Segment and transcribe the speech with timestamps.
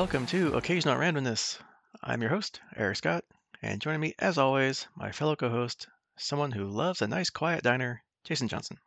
[0.00, 1.58] Welcome to Occasional Randomness.
[2.02, 3.22] I'm your host, Eric Scott,
[3.60, 7.62] and joining me, as always, my fellow co host, someone who loves a nice quiet
[7.62, 8.78] diner, Jason Johnson.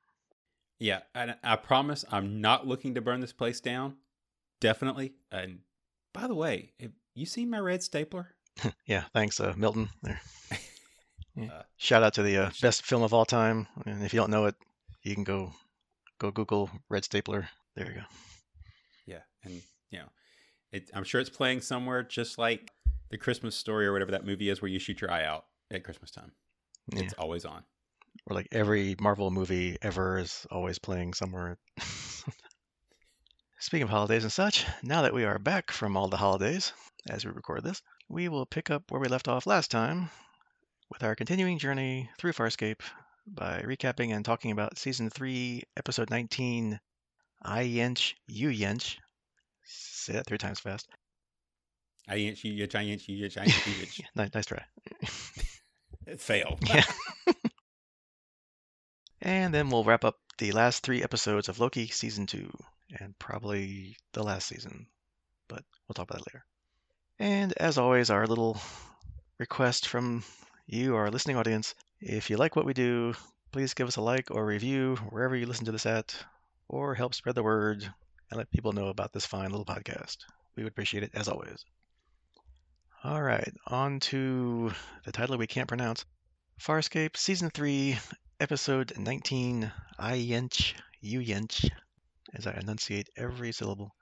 [0.80, 3.98] Yeah, and I promise I'm not looking to burn this place down.
[4.60, 5.14] Definitely.
[5.32, 5.60] And
[6.14, 8.30] by the way, have you seen my red stapler?
[8.88, 9.90] yeah, thanks, uh, Milton.
[10.02, 10.20] There.
[11.36, 11.50] Yeah.
[11.52, 13.68] Uh, Shout out to the uh, best film of all time.
[13.86, 14.56] And if you don't know it,
[15.04, 15.54] you can go
[16.20, 17.50] go Google Red Stapler.
[17.76, 18.06] There you go.
[19.06, 20.10] Yeah, and you know,
[20.74, 22.72] it, I'm sure it's playing somewhere, just like
[23.10, 25.84] the Christmas story or whatever that movie is, where you shoot your eye out at
[25.84, 26.32] Christmas time.
[26.92, 27.04] Yeah.
[27.04, 27.64] It's always on.
[28.28, 31.58] Or like every Marvel movie ever is always playing somewhere.
[33.60, 36.74] Speaking of holidays and such, now that we are back from all the holidays,
[37.10, 40.10] as we record this, we will pick up where we left off last time
[40.92, 42.82] with our continuing journey through Farscape
[43.26, 46.80] by recapping and talking about Season 3, Episode 19,
[47.42, 48.98] I Yensch, You Yensch.
[49.66, 50.88] Say that three times fast.
[52.08, 54.06] I inch you, I inch you, I inch you.
[54.16, 54.64] Nice, nice try.
[56.06, 56.60] It failed.
[56.68, 56.84] Yeah.
[59.22, 62.52] and then we'll wrap up the last three episodes of Loki Season 2,
[63.00, 64.88] and probably the last season,
[65.48, 66.46] but we'll talk about that later.
[67.20, 68.60] And as always, our little
[69.40, 70.24] request from
[70.66, 73.14] you, our listening audience, if you like what we do,
[73.52, 76.16] please give us a like or review wherever you listen to this at,
[76.68, 77.94] or help spread the word
[78.34, 80.18] and let people know about this fine little podcast.
[80.56, 81.64] We would appreciate it as always.
[83.04, 84.72] All right, on to
[85.06, 86.04] the title we can't pronounce
[86.60, 87.96] Farscape Season 3,
[88.40, 91.70] Episode 19, I Yensch, You Yensch,
[92.34, 93.94] as I enunciate every syllable.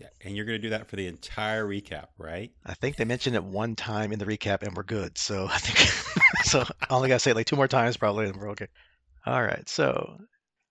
[0.00, 2.50] Yeah, and you're going to do that for the entire recap, right?
[2.64, 5.18] I think they mentioned it one time in the recap and we're good.
[5.18, 5.78] So I think
[6.44, 6.64] so.
[6.80, 8.68] I only got to say it like two more times probably and we're okay.
[9.26, 9.68] All right.
[9.68, 10.18] So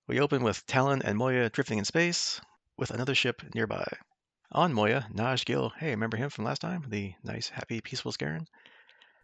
[0.07, 2.40] we open with Talyn and Moya drifting in space
[2.78, 3.85] with another ship nearby.
[4.51, 5.69] On Moya, Naj Gil.
[5.78, 6.85] Hey, remember him from last time?
[6.88, 8.46] The nice, happy, peaceful Scarran?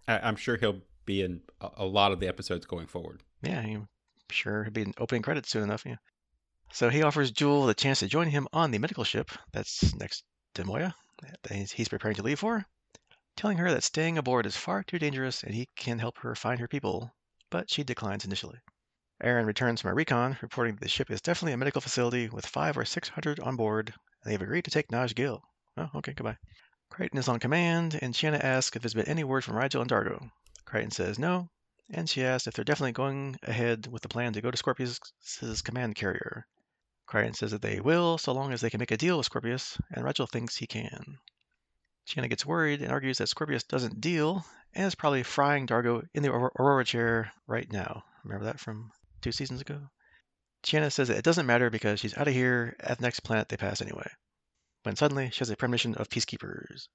[0.07, 1.41] I, I'm sure he'll be in
[1.77, 3.21] a, lot of the episodes going forward.
[3.41, 3.87] Yeah, I'm
[4.29, 5.83] sure he'll be in opening credits soon enough.
[5.85, 5.95] Yeah.
[6.73, 10.23] So he offers Jool the chance to join him on the medical ship that's next
[10.55, 12.65] to Moya that he's- he's preparing to leave for,
[13.37, 16.59] telling her that staying aboard is far too dangerous and he can help her find
[16.59, 17.13] her people,
[17.49, 18.59] but she declines initially.
[19.21, 22.45] Aeryn returns from a recon, reporting that the ship is definitely a medical facility with
[22.45, 23.93] five or six hundred on board,
[24.23, 25.41] and they've agreed to take Naj Gil.
[25.77, 26.37] Oh, okay, goodbye.
[26.89, 29.89] Crichton is on command, and Chiana asks if there's been any word from Rygel and
[29.89, 30.29] Dargo.
[30.65, 31.49] Crichton says no,
[31.89, 34.99] and she asks if they're definitely going ahead with the plan to go to Scorpius'
[35.63, 36.45] command carrier.
[37.05, 39.77] Crichton says that they will, so long as they can make a deal with Scorpius,
[39.91, 41.17] and Rygel thinks he can.
[42.07, 46.23] Chiana gets worried and argues that Scorpius doesn't deal, and is probably frying Dargo in
[46.23, 48.03] the Aurora chair right now.
[48.23, 48.91] Remember that from
[49.23, 49.89] two seasons ago?
[50.63, 53.49] Chiana says that it doesn't matter because she's out of here at the next planet
[53.49, 54.09] they pass anyway.
[54.83, 56.87] When suddenly she has a premonition of peacekeepers.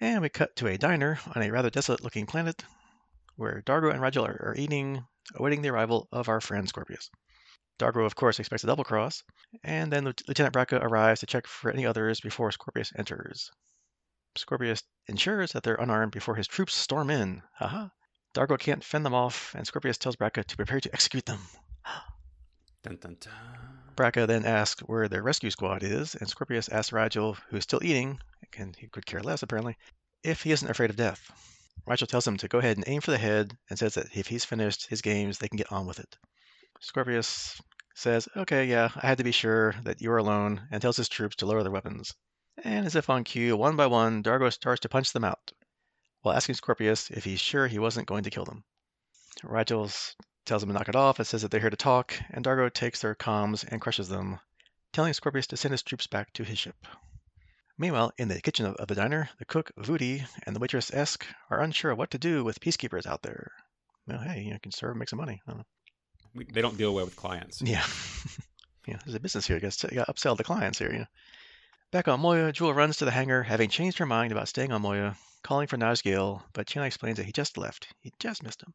[0.00, 2.64] And we cut to a diner on a rather desolate looking planet
[3.36, 5.04] where Dargo and Rygel are, are eating,
[5.34, 7.10] awaiting the arrival of our friend Scorpius.
[7.78, 9.22] Dargo, of course, expects a double cross,
[9.62, 13.50] and then Lieu- Lieutenant Braca arrives to check for any others before Scorpius enters.
[14.36, 17.42] Scorpius ensures that they're unarmed before his troops storm in.
[17.54, 17.88] Haha.
[18.34, 21.40] Dargo can't fend them off, and Scorpius tells Braca to prepare to execute them.
[22.82, 23.32] Dun, dun, dun.
[23.96, 27.82] Braca then asks where their rescue squad is, and Scorpius asks Rygel, who is still
[27.82, 28.20] eating,
[28.56, 29.76] and he could care less apparently,
[30.22, 31.32] if he isn't afraid of death.
[31.86, 34.28] Rygel tells him to go ahead and aim for the head, and says that if
[34.28, 36.16] he's finished his games, they can get on with it.
[36.80, 37.60] Scorpius
[37.94, 41.08] says, Okay, yeah, I had to be sure that you were alone, and tells his
[41.08, 42.14] troops to lower their weapons.
[42.62, 45.52] And as if on cue, one by one, Dargo starts to punch them out,
[46.22, 48.64] while asking Scorpius if he's sure he wasn't going to kill them.
[49.44, 50.14] Rygel
[50.44, 52.72] tells him to knock it off and says that they're here to talk, and Dargo
[52.72, 54.40] takes their comms and crushes them,
[54.92, 56.76] telling Scorpius to send his troops back to his ship.
[57.76, 61.60] Meanwhile, in the kitchen of, the diner, the cook, Vudi, and the waitress, Esk, are
[61.60, 63.52] unsure what to do with peacekeepers out there.
[64.08, 65.40] Well, hey, you know, can serve and make some money.
[65.46, 65.66] I don't.
[66.34, 67.62] We, they don't deal well with clients.
[67.62, 67.84] Yeah.
[68.86, 69.56] yeah, there's a business here.
[69.56, 71.06] You got to upsell the clients here, you know.
[71.92, 74.82] Back on Moya, Jool runs to the hangar, having changed her mind about staying on
[74.82, 77.88] Moya, calling for Naj Gale, but Chiana explains that he just left.
[78.00, 78.74] He just missed him.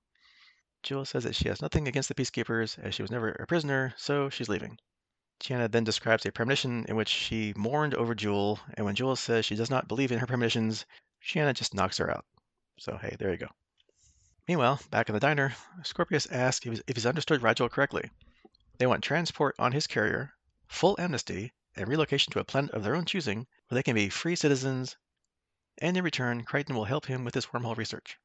[0.83, 3.93] Jool says that she has nothing against the peacekeepers, as she was never a prisoner,
[3.97, 4.77] so she's leaving.
[5.39, 9.45] Chiana then describes a premonition in which she mourned over Jool, and when Jool says
[9.45, 10.85] she does not believe in her premonitions,
[11.21, 12.25] Chiana just knocks her out.
[12.79, 13.49] So, hey, there you go.
[14.47, 18.09] Meanwhile, back in the diner, Scorpius asks if he's understood Rygel correctly.
[18.77, 20.33] They want transport on his carrier,
[20.67, 24.09] full amnesty, and relocation to a planet of their own choosing where they can be
[24.09, 24.97] free citizens,
[25.79, 28.17] and in return, Crichton will help him with his wormhole research.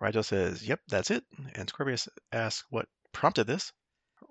[0.00, 1.24] Rygel says, Yep, that's it,
[1.54, 3.72] and Scorpius asks what prompted this.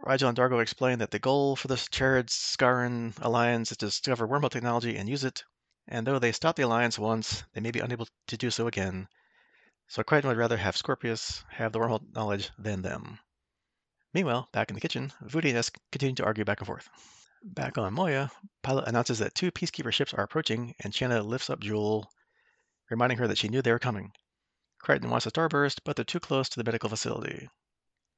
[0.05, 4.27] Rygel and Dargo explain that the goal for the Charrid Scarran alliance is to discover
[4.27, 5.43] wormhole technology and use it,
[5.87, 9.07] and though they stopped the Alliance once, they may be unable to do so again.
[9.87, 13.19] So Crichton would rather have Scorpius have the wormhole knowledge than them.
[14.13, 16.89] Meanwhile, back in the kitchen, Vudi and Esk continue to argue back and forth.
[17.43, 18.31] Back on Moya,
[18.61, 22.09] Pilot announces that two Peacekeeper ships are approaching, and Chiana lifts up Jool,
[22.93, 24.13] reminding her that she knew they were coming.
[24.79, 27.49] Crichton wants a starburst, but they're too close to the medical facility.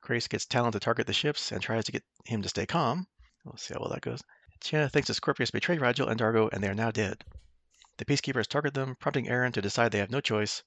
[0.01, 3.07] Crais gets Talyn to target the ships and tries to get him to stay calm.
[3.43, 4.21] We'll see how well that goes.
[4.61, 7.23] Chiana thinks that Scorpius betrayed Rigel and Dargo, and they are now dead.
[7.97, 10.63] The Peacekeepers target them, prompting Aeryn to decide they have no choice,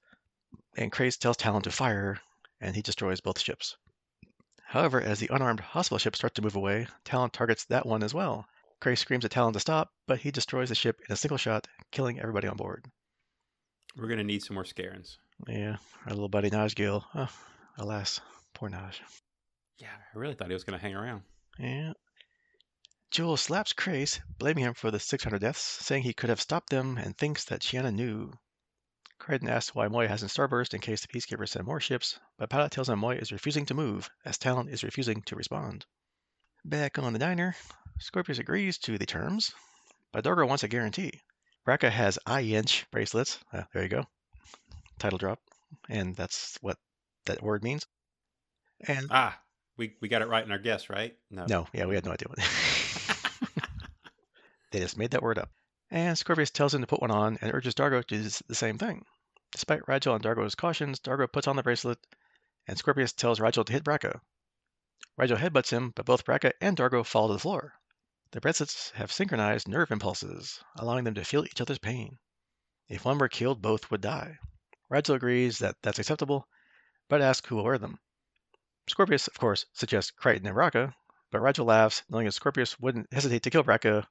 [0.75, 2.19] and Crais tells Talyn to fire,
[2.59, 3.77] and he destroys both ships.
[4.63, 8.13] However, as the unarmed hospital ship starts to move away, Talyn targets that one as
[8.13, 8.47] well.
[8.81, 11.67] Crais screams at Talyn to stop, but he destroys the ship in a single shot,
[11.91, 12.85] killing everybody on board.
[13.99, 15.17] We're to need some more Scarrans.
[15.45, 15.75] Yeah,
[16.05, 17.03] our little buddy Naj Gil.
[17.13, 17.27] Oh,
[17.77, 18.21] alas,
[18.53, 18.95] poor Naj.
[19.77, 21.23] Yeah, I really thought he was to hang around.
[21.57, 21.91] Yeah.
[23.11, 26.97] Jool slaps Crais, blaming him for the 600 deaths, saying he could have stopped them
[26.97, 28.31] and thinks that Chiana knew.
[29.17, 32.71] Crichton asks why Moya hasn't starburst in case the Peacekeepers send more ships, but Pilot
[32.71, 35.85] tells him Moya is refusing to move, as Talyn is refusing to respond.
[36.63, 37.53] Back on the diner,
[37.99, 39.51] Scorpius agrees to the terms,
[40.13, 41.19] but Dargo wants a guarantee.
[41.69, 43.37] Braca has I-Yensch bracelets.
[43.53, 44.03] Uh, there you go.
[44.97, 45.37] Title drop.
[45.87, 46.77] And that's what
[47.27, 47.85] that word means.
[48.87, 49.39] And Ah,
[49.77, 51.15] we, we got it right in our guess, right?
[51.29, 51.45] No.
[51.47, 52.39] no, yeah, we had no idea what
[54.71, 55.51] they just made that word up.
[55.91, 58.79] And Scorpius tells him to put one on and urges Dargo to do the same
[58.79, 59.05] thing.
[59.51, 61.99] Despite Rygel and Dargo's cautions, Dargo puts on the bracelet,
[62.65, 64.19] and Scorpius tells Rygel to hit Braca.
[65.19, 67.75] Rygel headbutts him, but both Braca and Dargo fall to the floor.
[68.31, 72.19] The bracelets have synchronized nerve impulses, allowing them to feel each other's pain.
[72.87, 74.37] If one were killed, both would die.
[74.91, 76.47] Rygel agrees that that's acceptable,
[77.07, 77.97] but asks who will wear them.
[78.87, 80.93] Scorpius, of course, suggests Crichton and Braca,
[81.31, 84.05] but Rygel laughs, knowing that Scorpius wouldn't hesitate to kill Braca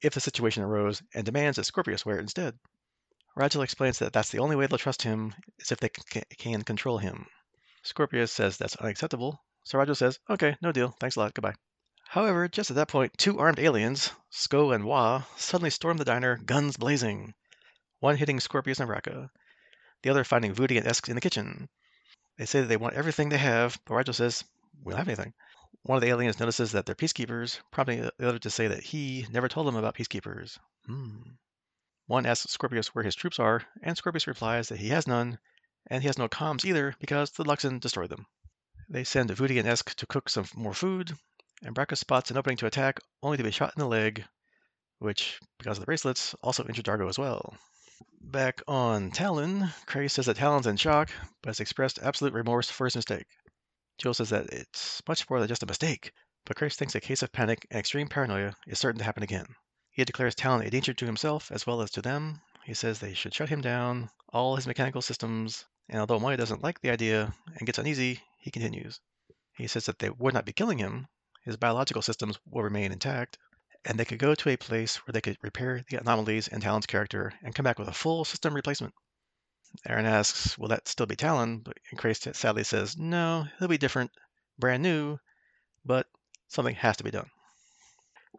[0.00, 2.56] if the situation arose, and demands that Scorpius wear it instead.
[3.36, 6.98] Rygel explains that that's the only way they'll trust him is if they can control
[6.98, 7.26] him.
[7.82, 11.54] Scorpius says that's unacceptable, so Rygel says, okay, no deal, thanks a lot, goodbye.
[12.14, 16.36] However, just at that point, two armed aliens, Sko and Wa, suddenly storm the diner,
[16.36, 17.34] guns blazing.
[17.98, 19.30] One hitting Scorpius and Braca,
[20.02, 21.68] the other finding Vudi and Esk in the kitchen.
[22.38, 24.44] They say that they want everything they have, but Rygel says,
[24.80, 25.34] we don't have anything.
[25.82, 29.26] One of the aliens notices that they're peacekeepers, prompting the other to say that he
[29.32, 30.56] never told them about peacekeepers.
[30.86, 31.32] Hmm.
[32.06, 35.40] One asks Scorpius where his troops are, and Scorpius replies that he has none,
[35.88, 38.26] and he has no comms either because the Luxan destroyed them.
[38.88, 41.18] They send Vudi and Esk to cook some more food,
[41.62, 44.24] and Braca spots an opening to attack, only to be shot in the leg,
[44.98, 47.56] which, because of the bracelets, also injured Dargo as well.
[48.20, 51.10] Back on Talyn, Crais says that Talyn's in shock,
[51.42, 53.26] but has expressed absolute remorse for his mistake.
[53.98, 56.12] Jill says that it's much more than just a mistake,
[56.44, 59.46] but Crais thinks a case of panic and extreme paranoia is certain to happen again.
[59.90, 62.40] He declares Talyn a danger to himself as well as to them.
[62.64, 66.62] He says they should shut him down, all his mechanical systems, and although Moya doesn't
[66.62, 68.98] like the idea and gets uneasy, he continues.
[69.56, 71.06] He says that they would not be killing him,
[71.44, 73.38] his biological systems will remain intact,
[73.84, 76.86] and they could go to a place where they could repair the anomalies in Talyn's
[76.86, 78.94] character and come back with a full system replacement.
[79.88, 81.62] Aeryn asks, will that still be Talyn?
[81.62, 84.10] But Crais sadly says, no, he'll be different,
[84.58, 85.18] brand new,
[85.84, 86.06] but
[86.48, 87.28] something has to be done.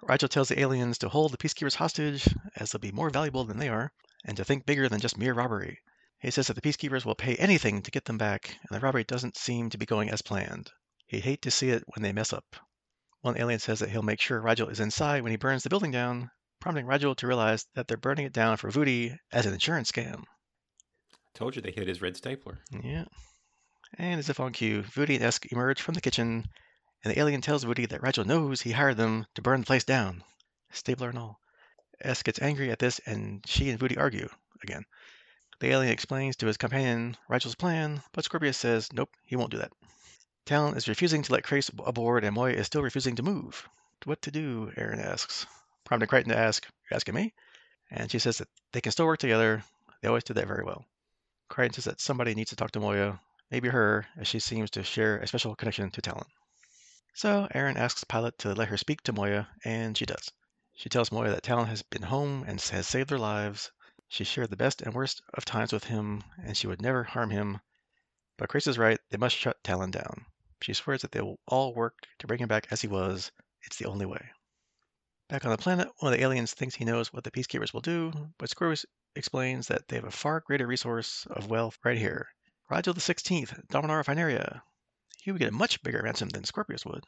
[0.01, 3.57] Rygel tells the aliens to hold the peacekeepers hostage, as they'll be more valuable than
[3.57, 3.91] they are,
[4.25, 5.79] and to think bigger than just mere robbery.
[6.19, 9.03] He says that the peacekeepers will pay anything to get them back, and the robbery
[9.03, 10.71] doesn't seem to be going as planned.
[11.05, 12.55] He'd hate to see it when they mess up.
[13.25, 15.89] One alien says that he'll make sure Rygel is inside when he burns the building
[15.89, 16.29] down,
[16.60, 20.25] prompting Rygel to realize that they're burning it down for Vudi as an insurance scam.
[21.34, 22.60] Told you they hit his red stapler.
[22.70, 23.05] Yeah.
[23.98, 26.46] And as if on cue, Vudi and Esk emerge from the kitchen,
[27.03, 29.86] and the alien tells Vudi that Rygel knows he hired them to burn the place
[29.86, 30.24] down,
[30.70, 31.39] stapler and all.
[32.01, 34.29] Esk gets angry at this, and she and Vudi argue
[34.62, 34.86] again.
[35.62, 39.58] The alien explains to his companion Rygel's plan, but Scorpius says nope, he won't do
[39.58, 39.72] that.
[40.45, 43.67] Talyn is refusing to let Crais aboard, and Moya is still refusing to move.
[44.03, 44.71] What to do?
[44.77, 45.47] Aeryn asks,
[45.83, 47.33] prompting Crichton to ask, You're asking me?
[47.89, 49.63] And she says that they can still work together.
[50.01, 50.85] They always did that very well.
[51.49, 54.83] Crichton says that somebody needs to talk to Moya, maybe her, as she seems to
[54.83, 56.27] share a special connection to Talyn.
[57.15, 60.31] So Aeryn asks Pilot to let her speak to Moya, and she does.
[60.75, 63.71] She tells Moya that Talyn has been home and has saved their lives.
[64.09, 67.31] She shared the best and worst of times with him, and she would never harm
[67.31, 67.61] him.
[68.37, 70.27] But Crais is right, they must shut Talyn down.
[70.65, 73.31] She swears that they will all work to bring him back as he was.
[73.62, 74.31] It's the only way.
[75.29, 77.81] Back on the planet, one of the aliens thinks he knows what the Peacekeepers will
[77.81, 78.84] do, but Scorpius
[79.15, 82.29] explains that they have a far greater resource of wealth right here.
[82.67, 84.63] Rygel the 16th, Dominar of Hyneria.
[85.22, 87.03] He would get a much bigger ransom than Scorpius would.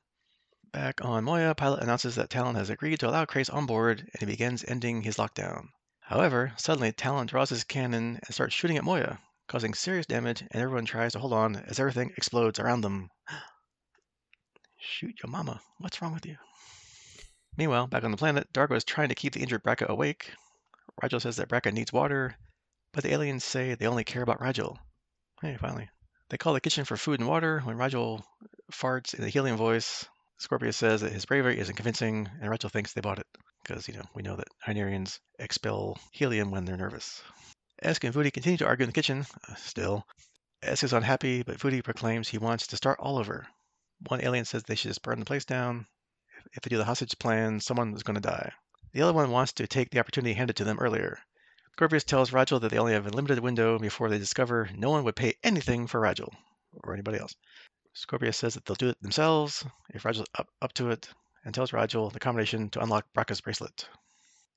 [0.71, 4.19] Back on Moya, Pilot announces that Talyn has agreed to allow Crais on board, and
[4.19, 5.69] he begins ending his lockdown.
[6.01, 10.61] However, suddenly Talyn draws his cannon and starts shooting at Moya, causing serious damage, and
[10.61, 13.09] everyone tries to hold on as everything explodes around them.
[14.79, 15.61] Shoot your mama.
[15.79, 16.37] What's wrong with you?
[17.57, 20.31] Meanwhile, back on the planet, Dargo is trying to keep the injured Braca awake.
[21.01, 22.35] Rygel says that Braca needs water,
[22.91, 24.77] but the aliens say they only care about Rygel.
[25.41, 25.89] Hey, finally.
[26.29, 28.23] They call the kitchen for food and water when Rygel
[28.71, 30.05] farts in a helium voice.
[30.39, 33.27] Scorpius says that his bravery isn't convincing, and Rygel thinks they bought it.
[33.63, 37.21] Because, you know, we know that Hynerians expel helium when they're nervous.
[37.81, 40.07] Esk and Vudi continue to argue in the kitchen, uh, still.
[40.63, 43.47] Esk is unhappy, but Vudi proclaims he wants to start all over.
[44.07, 45.87] One alien says they should just burn the place down.
[46.53, 48.51] If they do the hostage plan, someone is going to die.
[48.93, 51.19] The other one wants to take the opportunity handed to them earlier.
[51.73, 55.03] Scorpius tells Rygel that they only have a limited window before they discover no one
[55.03, 56.33] would pay anything for Rygel
[56.83, 57.35] or anybody else.
[57.93, 61.07] Scorpius says that they'll do it themselves if Rygel's up, up to it,
[61.45, 63.87] and tells Rygel the combination to unlock Braca's bracelet.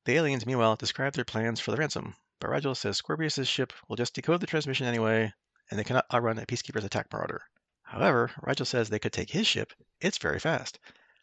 [0.07, 3.97] The aliens, meanwhile, describe their plans for the ransom, but Rygel says Scorpius' ship will
[3.97, 5.33] just decode the transmission anyway,
[5.71, 7.43] and they cannot outrun a Peacekeeper's attack marauder.
[7.83, 10.79] However, Rygel says they could take his ship, it's very fast,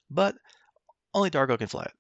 [0.10, 0.36] but
[1.14, 1.94] only Dargo can fly it.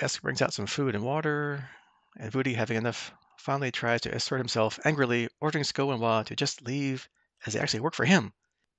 [0.00, 1.68] Esk brings out some food and water,
[2.16, 6.36] and Vudi, having enough, finally tries to assert himself angrily, ordering Sko and Wa to
[6.36, 7.08] just leave
[7.44, 8.32] as they actually work for him.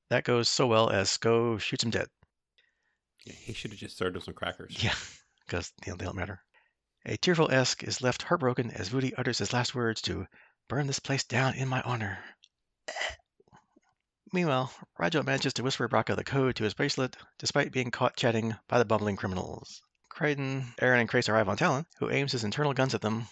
[0.09, 2.07] That goes so well as Sko shoots him dead.
[3.25, 4.75] Yeah, he should have just served him some crackers.
[4.83, 4.95] Yeah,
[5.45, 6.41] because you know, they don't matter.
[7.05, 10.25] A tearful Esk is left heartbroken as Vudi utters his last words to
[10.69, 12.23] burn this place down in my honor.
[14.31, 18.55] Meanwhile, Rygel manages to whisper Braca the code to his bracelet, despite being caught chatting
[18.69, 19.81] by the bumbling criminals.
[20.07, 23.27] Crichton, Aeryn, and Crais arrive on Talyn, who aims his internal guns at them.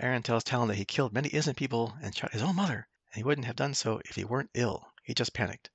[0.00, 3.16] Aeryn tells Talyn that he killed many innocent people and shot his own mother, and
[3.16, 4.86] he wouldn't have done so if he weren't ill.
[5.02, 5.70] He just panicked.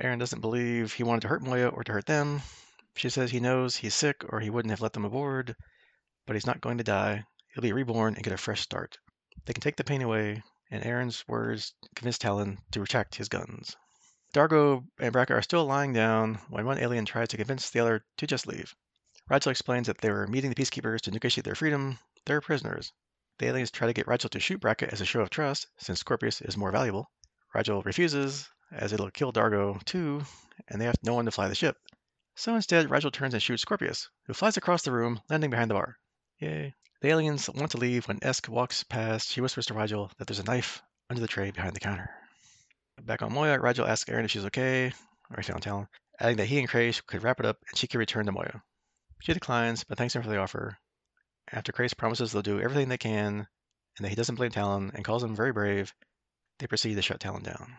[0.00, 2.42] Aeryn doesn't believe he wanted to hurt Moya or to hurt them.
[2.94, 5.56] She says he knows he's sick or he wouldn't have let them aboard,
[6.26, 7.24] but he's not going to die.
[7.54, 8.98] He'll be reborn and get a fresh start.
[9.44, 13.76] They can take the pain away, and Aeryn's words convince Talyn to retract his guns.
[14.34, 18.04] Dargo and Braca are still lying down when one alien tries to convince the other
[18.18, 18.74] to just leave.
[19.30, 21.98] Rygel explains that they were meeting the peacekeepers to negotiate their freedom.
[22.24, 22.92] They're prisoners.
[23.38, 26.00] The aliens try to get Rygel to shoot Braca as a show of trust, since
[26.00, 27.10] Scorpius is more valuable.
[27.54, 30.24] Rygel refuses, as it'll kill Dargo too,
[30.68, 31.76] and they have no one to fly the ship.
[32.34, 35.74] So instead, Rygel turns and shoots Scorpius, who flies across the room, landing behind the
[35.74, 35.96] bar.
[36.38, 36.74] Yay.
[37.00, 39.30] The aliens want to leave when Esk walks past.
[39.30, 42.10] She whispers to Rygel that there's a knife under the tray behind the counter.
[43.02, 44.92] Back on Moya, Rygel asks Aeryn if she's okay,
[45.30, 45.88] or on Talyn,
[46.18, 48.62] adding that he and Crais could wrap it up and she could return to Moya.
[49.20, 50.78] She declines, but thanks him for the offer.
[51.52, 53.46] After Crais promises they'll do everything they can,
[53.96, 55.94] and that he doesn't blame Talyn and calls him very brave,
[56.58, 57.76] they proceed to shut Talyn down.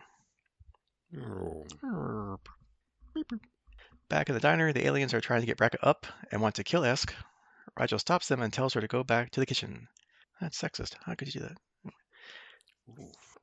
[1.16, 2.38] Oh.
[4.08, 6.64] Back in the diner, the aliens are trying to get Braca up and want to
[6.64, 7.14] kill Esk.
[7.78, 9.86] Rygel stops them and tells her to go back to the kitchen.
[10.40, 10.96] That's sexist.
[11.04, 11.92] How could you do that?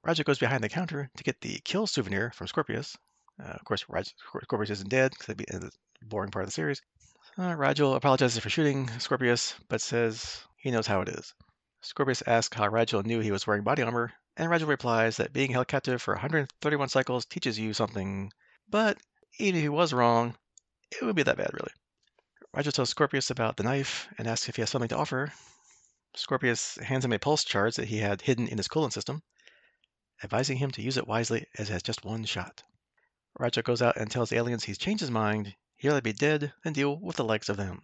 [0.05, 2.97] Rygel goes behind the counter to get the kill souvenir from Scorpius.
[3.39, 4.11] Uh, of course, Rygel,
[4.43, 6.81] Scorpius isn't dead because that'd be the boring part of the series.
[7.37, 11.33] Uh, Rygel apologizes for shooting Scorpius, but says he knows how it is.
[11.81, 15.51] Scorpius asks how Rygel knew he was wearing body armor, and Rygel replies that being
[15.51, 18.33] held captive for 131 cycles teaches you something,
[18.69, 18.97] but
[19.39, 20.35] even if he was wrong,
[20.91, 21.71] it wouldn't be that bad, really.
[22.55, 25.33] Rygel tells Scorpius about the knife and asks if he has something to offer.
[26.15, 29.23] Scorpius hands him a pulse charge that he had hidden in his coolant system,
[30.23, 32.63] advising him to use it wisely as it has just one shot.
[33.37, 35.53] Rygel goes out and tells the aliens he's changed his mind.
[35.83, 37.81] Rather be dead than deal with the likes of them.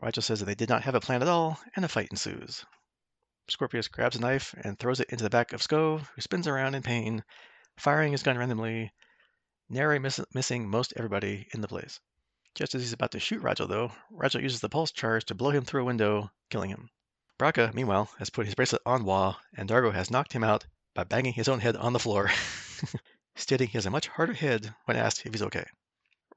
[0.00, 2.64] Rygel says that they did not have a plan at all, and a fight ensues.
[3.48, 6.76] Scorpius grabs a knife and throws it into the back of Sko, who spins around
[6.76, 7.24] in pain,
[7.76, 8.92] firing his gun randomly,
[9.68, 11.98] narrowly miss- missing most everybody in the place.
[12.54, 15.50] Just as he's about to shoot Rygel, though, Rygel uses the pulse charge to blow
[15.50, 16.90] him through a window, killing him.
[17.38, 21.04] Braca, meanwhile, has put his bracelet on Wa, and Dargo has knocked him out by
[21.04, 22.30] banging his own head on the floor,
[23.36, 25.64] stating he has a much harder head when asked if he's okay.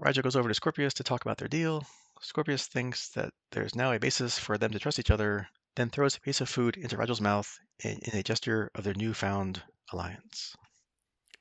[0.01, 1.85] Rygel goes over to Scorpius to talk about their deal.
[2.21, 6.15] Scorpius thinks that there's now a basis for them to trust each other, then throws
[6.15, 10.55] a piece of food into Rygel's mouth in, in a gesture of their newfound alliance.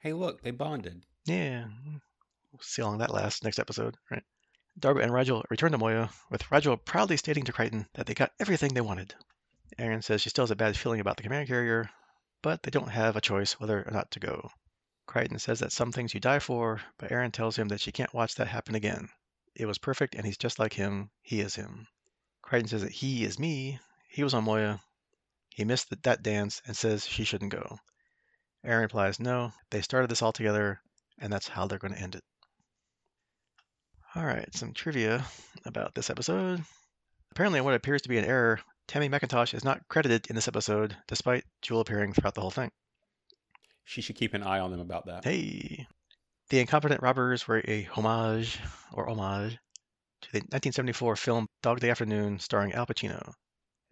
[0.00, 1.04] Hey, look, they bonded.
[1.26, 1.64] Yeah,
[2.52, 4.24] we'll see how long that lasts next episode, right?
[4.78, 8.32] Dargo and Rygel return to Moya, with Rygel proudly stating to Crichton that they got
[8.40, 9.14] everything they wanted.
[9.78, 11.90] Aeryn says she still has a bad feeling about the command carrier,
[12.42, 14.50] but they don't have a choice whether or not to go.
[15.06, 18.12] Crichton says that some things you die for, but Aeryn tells him that she can't
[18.12, 19.08] watch that happen again.
[19.54, 21.10] It was perfect, and he's just like him.
[21.22, 21.86] He is him.
[22.42, 23.78] Crichton says that he is me.
[24.08, 24.80] He was on Moya.
[25.50, 27.78] He missed the, that dance and says she shouldn't go.
[28.64, 30.80] Aeryn replies, no, they started this all together,
[31.18, 32.24] and that's how they're going to end it.
[34.16, 35.24] All right, some trivia
[35.64, 36.62] about this episode.
[37.32, 40.96] Apparently, what appears to be an error Tammy McIntosh is not credited in this episode,
[41.08, 42.70] despite Jool appearing throughout the whole thing.
[43.84, 45.24] She should keep an eye on them about that.
[45.24, 45.88] Hey!
[46.50, 48.60] The Incompetent Robbers were a homage,
[48.92, 49.58] or homage,
[50.20, 53.32] to the 1974 film Dog Day Afternoon starring Al Pacino.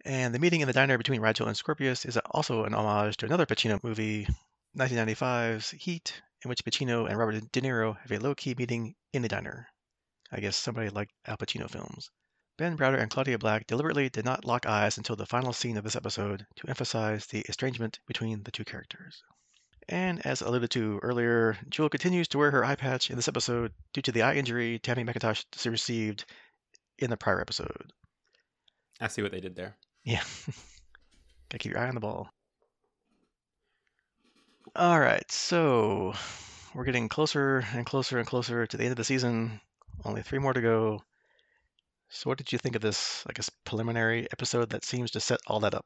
[0.05, 3.25] And the meeting in the diner between Rygel and Scorpius is also an homage to
[3.25, 4.25] another Pacino movie,
[4.77, 9.27] 1995's Heat, in which Pacino and Robert De Niro have a low-key meeting in a
[9.27, 9.67] diner.
[10.33, 12.09] I guess somebody liked Al Pacino films.
[12.57, 15.83] Ben Browder and Claudia Black deliberately did not lock eyes until the final scene of
[15.83, 19.23] this episode to emphasize the estrangement between the two characters.
[19.89, 23.73] And as alluded to earlier, Jool continues to wear her eye patch in this episode
[23.93, 26.25] due to the eye injury Tammy McIntosh received
[26.97, 27.93] in the prior episode.
[28.99, 29.77] I see what they did there.
[30.03, 30.23] Yeah.
[31.49, 32.29] Gotta keep your eye on the ball.
[34.75, 36.13] All right, so
[36.73, 39.61] we're getting closer and closer and closer to the end of the season.
[40.05, 41.03] Only three more to go.
[42.09, 45.39] So, what did you think of this, I guess, preliminary episode that seems to set
[45.47, 45.85] all that up?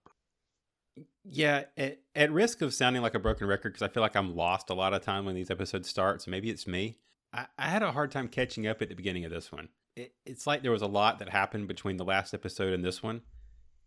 [1.23, 4.35] Yeah, at, at risk of sounding like a broken record, because I feel like I'm
[4.35, 6.97] lost a lot of time when these episodes start, so maybe it's me.
[7.33, 9.69] I, I had a hard time catching up at the beginning of this one.
[9.95, 13.03] It, it's like there was a lot that happened between the last episode and this
[13.03, 13.21] one,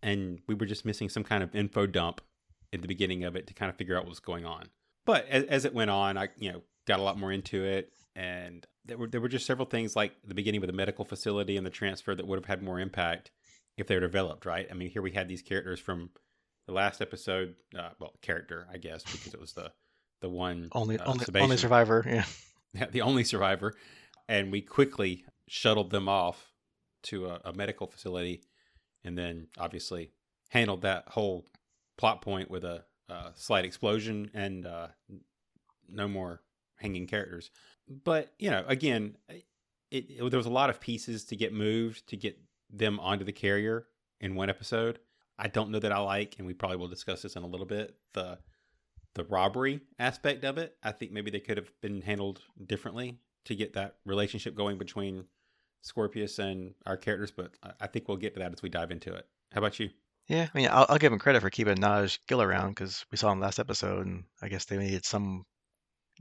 [0.03, 2.21] and we were just missing some kind of info dump
[2.73, 4.69] at the beginning of it to kind of figure out what was going on.
[5.05, 7.93] But as, as it went on, I you know got a lot more into it,
[8.15, 11.57] and there were there were just several things like the beginning with the medical facility
[11.57, 13.31] and the transfer that would have had more impact
[13.77, 14.67] if they were developed right.
[14.69, 16.11] I mean, here we had these characters from
[16.67, 17.55] the last episode.
[17.79, 19.73] Uh, well, character, I guess, because it was the
[20.21, 22.05] the one only uh, only, only survivor.
[22.07, 22.25] Yeah.
[22.75, 23.75] yeah, the only survivor,
[24.29, 26.53] and we quickly shuttled them off
[27.05, 28.43] to a, a medical facility,
[29.05, 30.11] and then obviously
[30.49, 31.47] handled that whole
[31.97, 32.85] plot point with a,
[33.35, 34.87] slight explosion and uh,
[35.89, 36.41] no more
[36.77, 37.51] hanging characters
[37.91, 39.45] but you know, again, it,
[39.91, 42.39] it, there was a lot of pieces to get moved to get
[42.71, 43.87] them onto the carrier
[44.21, 45.01] in one episode.
[45.39, 47.67] I don't know that I like, and we probably will discuss this in a little
[47.67, 47.97] bit.
[48.15, 48.39] The
[49.15, 53.57] the robbery aspect of it, I think maybe they could have been handled differently to
[53.57, 55.25] get that relationship going between
[55.83, 57.33] Scorpius and our characters.
[57.33, 59.27] But I think we'll get to that as we dive into it.
[59.53, 59.91] How about you?
[60.29, 63.17] Yeah, I mean, I'll, I'll give him credit for keeping Naj Gil around because we
[63.17, 65.45] saw him last episode, and I guess they needed some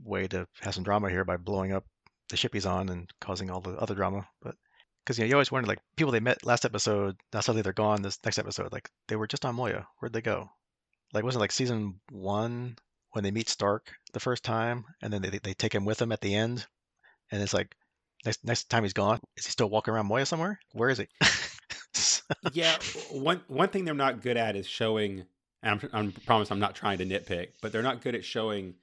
[0.04, 1.84] way to have some drama here by blowing up
[2.28, 4.26] the ship he's on and causing all the other drama.
[4.42, 4.56] But
[5.04, 7.72] because you know you always wonder like people they met last episode, now suddenly they're
[7.72, 8.72] gone this next episode.
[8.72, 9.86] Like they were just on Moya.
[9.98, 10.48] Where'd they go?
[11.12, 12.76] Like wasn't like season one
[13.12, 16.12] when they meet Stark the first time, and then they they take him with them
[16.12, 16.66] at the end,
[17.30, 17.74] and it's like
[18.24, 20.60] next next time he's gone, is he still walking around Moya somewhere?
[20.72, 21.08] Where is he?
[22.52, 22.76] yeah,
[23.10, 25.24] one one thing they're not good at is showing.
[25.62, 28.76] I'm, I'm promise I'm not trying to nitpick, but they're not good at showing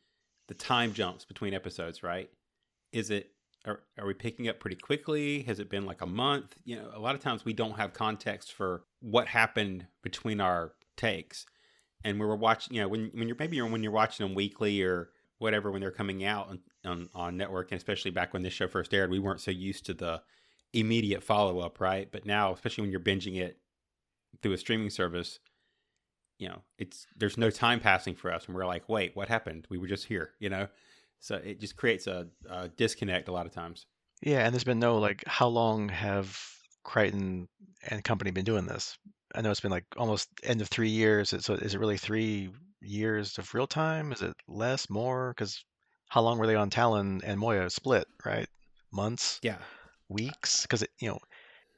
[0.48, 2.30] the time jumps between episodes, right?
[2.92, 3.32] Is it
[3.66, 5.42] are, are we picking up pretty quickly?
[5.44, 6.56] Has it been like a month?
[6.64, 10.74] You know, a lot of times we don't have context for what happened between our
[10.96, 11.46] takes.
[12.04, 14.36] And we were watching, you know, when when you're maybe you're, when you're watching them
[14.36, 18.42] weekly or whatever when they're coming out on, on, on network, and especially back when
[18.42, 20.22] this show first aired, we weren't so used to the
[20.74, 22.12] immediate follow up, right?
[22.12, 23.60] But now, especially when you're binging it
[24.42, 25.40] through a streaming service,
[26.40, 29.66] you know, it's there's no time passing for us, and we're like, wait, what happened?
[29.70, 30.68] We were just here, you know.
[31.20, 33.86] So it just creates a, a disconnect a lot of times.
[34.22, 36.40] Yeah, and there's been no like, how long have
[36.84, 37.48] Crichton
[37.90, 38.98] and company been doing this?
[39.34, 41.34] I know it's been like almost end of three years.
[41.40, 42.50] So is it really three
[42.82, 44.12] years of real time?
[44.12, 45.34] Is it less, more?
[45.36, 45.64] Because
[46.08, 48.08] how long were they on Talyn and Moya split?
[48.24, 48.48] Right,
[48.92, 49.58] months, yeah,
[50.08, 50.62] weeks?
[50.62, 51.20] Because you know,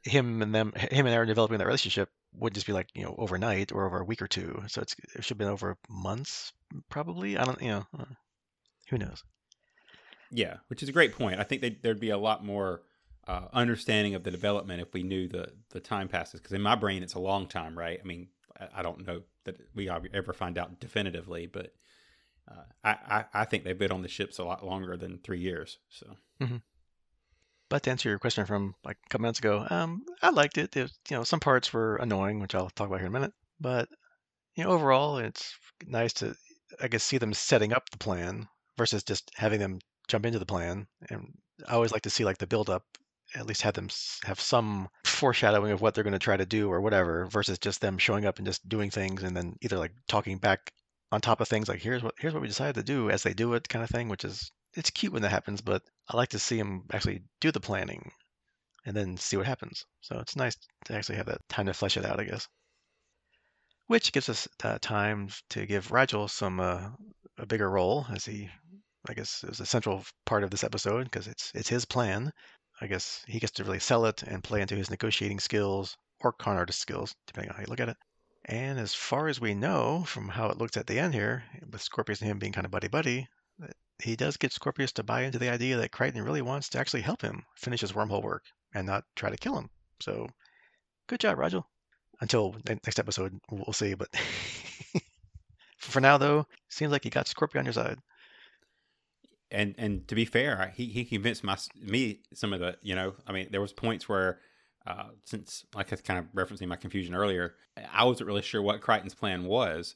[0.04, 3.15] him and them, him and Aeryn developing that relationship would just be like you know
[3.18, 4.63] overnight or over a week or two.
[4.68, 6.54] So it's it should have been over months
[6.89, 7.38] probably.
[7.38, 8.06] I don't you know uh,
[8.89, 9.24] who knows.
[10.32, 11.39] Yeah, which is a great point.
[11.39, 12.84] I think they, there'd be a lot more
[13.28, 16.39] uh, understanding of the development if we knew the the time passes.
[16.39, 18.00] Because in my brain, it's a long time, right?
[18.02, 18.28] I mean,
[18.60, 21.74] I, I don't know that we ever find out definitively, but
[22.50, 25.39] uh, I, I, I think they've been on the ships a lot longer than three
[25.39, 25.78] years.
[25.89, 26.08] So.
[26.42, 26.58] Mm-hmm.
[27.69, 30.75] But to answer your question from like a couple minutes ago, um, I liked it.
[30.75, 30.91] it.
[31.10, 33.34] You know, some parts were annoying, which I'll talk about here in a minute.
[33.60, 33.89] But
[34.55, 35.55] you know, overall, it's
[35.86, 36.36] nice to,
[36.82, 40.45] I guess, see them setting up the plan versus just having them jump into the
[40.45, 40.88] plan.
[41.10, 42.84] And I always like to see like the build up,
[43.36, 43.89] at least have them
[44.23, 47.82] have some foreshadowing of what they're going to try to do or whatever, versus just
[47.82, 50.73] them showing up and just doing things and then either like talking back
[51.12, 53.34] on top of things like here's what here's what we decided to do as they
[53.34, 56.30] do it kind of thing, which is it's cute when that happens, but I like
[56.30, 58.12] to see them actually do the planning
[58.86, 59.86] and then see what happens.
[60.02, 62.48] So it's nice to actually have that time to flesh it out, I guess.
[63.88, 66.89] Which gives us uh, time to give Rygel some uh,
[67.38, 68.50] a bigger role, as he,
[69.08, 72.32] I guess, is a central part of this episode because it's it's his plan.
[72.82, 76.32] I guess he gets to really sell it and play into his negotiating skills or
[76.32, 77.98] con artist skills, depending on how you look at it.
[78.46, 81.82] And as far as we know, from how it looks at the end here, with
[81.82, 83.28] Scorpius and him being kind of buddy buddy,
[84.02, 87.02] he does get Scorpius to buy into the idea that Crichton really wants to actually
[87.02, 89.70] help him finish his wormhole work and not try to kill him.
[90.02, 90.28] So,
[91.08, 91.64] good job, Rygel.
[92.22, 93.94] Until next episode, we'll see.
[93.94, 94.10] But
[95.78, 97.98] for now, though, seems like you got Scorpio on your side.
[99.52, 103.16] And and to be fair, he he convinced my me some of the you know
[103.26, 104.40] I mean there was points where
[104.86, 107.56] uh, since like I was kind of referencing my confusion earlier,
[107.92, 109.96] I wasn't really sure what Crichton's plan was,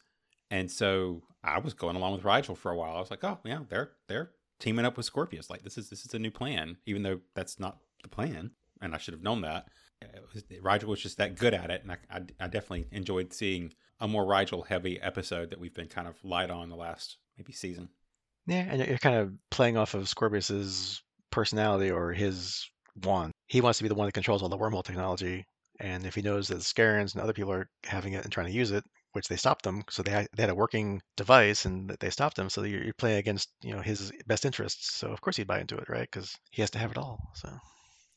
[0.53, 2.95] and so I was going along with Rygel for a while.
[2.95, 5.49] I was like, oh yeah, they're they're teaming up with Scorpius.
[5.49, 8.93] Like this is this is a new plan, even though that's not the plan, and
[8.93, 9.67] I should have known that.
[10.31, 13.73] Was, Rygel was just that good at it, and I, I, I definitely enjoyed seeing
[13.99, 17.51] a more Rygel heavy episode that we've been kind of light on the last maybe
[17.51, 17.89] season.
[18.45, 22.69] Yeah, and you're kind of playing off of Scorpius's personality or his
[23.03, 23.31] want.
[23.47, 25.45] He wants to be the one that controls all the wormhole technology.
[25.79, 28.47] And if he knows that the Scarrans and other people are having it and trying
[28.47, 31.65] to use it, which they stopped them, so they had, they had a working device
[31.65, 32.49] and they stopped them.
[32.49, 34.93] So you're, you're playing against you know his best interests.
[34.95, 36.09] So of course he'd buy into it, right?
[36.11, 37.19] Because he has to have it all.
[37.35, 37.49] So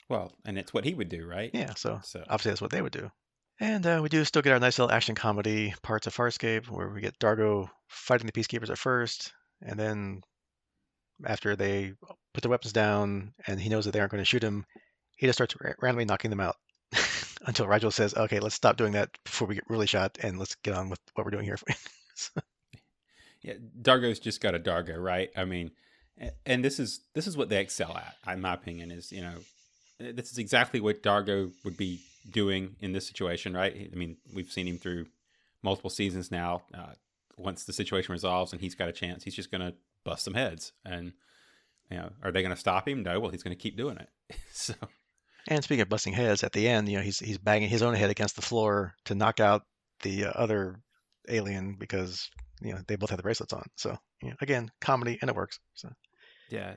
[0.09, 1.50] well, and it's what he would do, right?
[1.52, 1.74] Yeah.
[1.74, 2.20] So, so.
[2.20, 3.11] obviously that's what they would do.
[3.59, 6.90] And uh, we do still get our nice little action comedy parts of Farscape where
[6.90, 9.32] we get Dargo fighting the Peacekeepers at first,
[9.62, 10.20] and then
[11.24, 11.94] after they
[12.35, 14.66] put their weapons down and he knows that they aren't going to shoot him,
[15.16, 16.56] he just starts randomly knocking them out
[17.44, 20.55] until Rygel says, "Okay, let's stop doing that before we get really shot, and let's
[20.57, 21.59] get on with what we're doing here."
[23.42, 25.31] yeah, Dargo's just got a Dargo, right?
[25.37, 25.70] I mean,
[26.44, 28.90] and this is this is what they excel at, in my opinion.
[28.90, 29.35] Is you know,
[29.99, 33.90] this is exactly what Dargo would be doing in this situation, right?
[33.92, 35.07] I mean, we've seen him through
[35.62, 36.62] multiple seasons now.
[36.75, 36.94] Uh,
[37.37, 40.35] once the situation resolves and he's got a chance, he's just going to bust some
[40.35, 40.72] heads.
[40.85, 41.12] And
[41.90, 43.03] you know, are they going to stop him?
[43.03, 43.20] No.
[43.20, 44.09] Well, he's going to keep doing it.
[44.53, 44.75] so.
[45.48, 47.94] And speaking of busting heads, at the end, you know, he's he's banging his own
[47.94, 49.62] head against the floor to knock out
[50.02, 50.76] the uh, other
[51.28, 52.28] alien because
[52.61, 53.66] you know they both have the bracelets on.
[53.76, 55.59] So you know, again, comedy and it works.
[55.74, 55.88] So.
[56.48, 56.76] Yeah,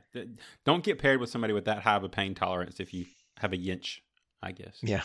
[0.65, 3.05] don't get paired with somebody with that high of a pain tolerance if you
[3.37, 3.99] have a yinch,
[4.41, 4.77] I guess.
[4.81, 5.03] Yeah.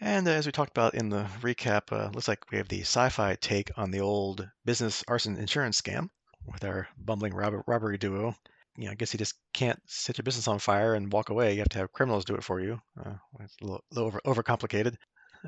[0.00, 2.80] And uh, as we talked about in the recap, uh, looks like we have the
[2.80, 6.08] sci-fi take on the old business arson insurance scam
[6.46, 8.34] with our bumbling rob- robbery duo.
[8.76, 11.52] You know, I guess you just can't set your business on fire and walk away.
[11.52, 12.80] You have to have criminals do it for you.
[12.98, 14.96] Uh, it's a little, little over overcomplicated.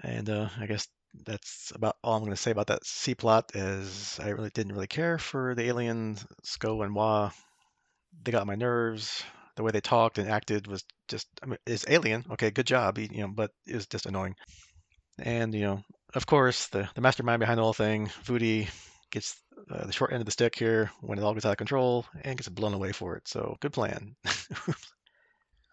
[0.03, 0.89] And uh, I guess
[1.25, 3.53] that's about all I'm going to say about that C plot.
[3.55, 7.31] As I really didn't really care for the aliens, Sko and Wah.
[8.25, 9.23] They got my nerves.
[9.57, 12.25] The way they talked and acted was just, I mean, it's alien.
[12.33, 12.99] Okay, good job.
[12.99, 14.35] You know, but it was just annoying.
[15.19, 15.83] And you know,
[16.15, 18.69] of course, the the mastermind behind the whole thing, Vudi,
[19.13, 21.59] gets uh, the short end of the stick here when it all gets out of
[21.59, 23.29] control and gets blown away for it.
[23.29, 24.17] So good plan.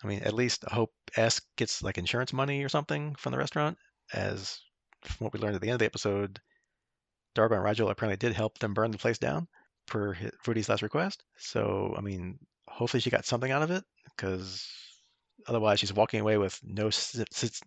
[0.03, 3.37] I mean, at least I hope S gets like insurance money or something from the
[3.37, 3.77] restaurant,
[4.13, 4.59] as
[5.03, 6.39] from what we learned at the end of the episode,
[7.35, 9.47] Dargo and Rygel apparently did help them burn the place down
[9.87, 11.23] per Rudy's last request.
[11.37, 13.83] So, I mean, hopefully she got something out of it
[14.15, 14.65] because
[15.47, 16.91] otherwise she's walking away with no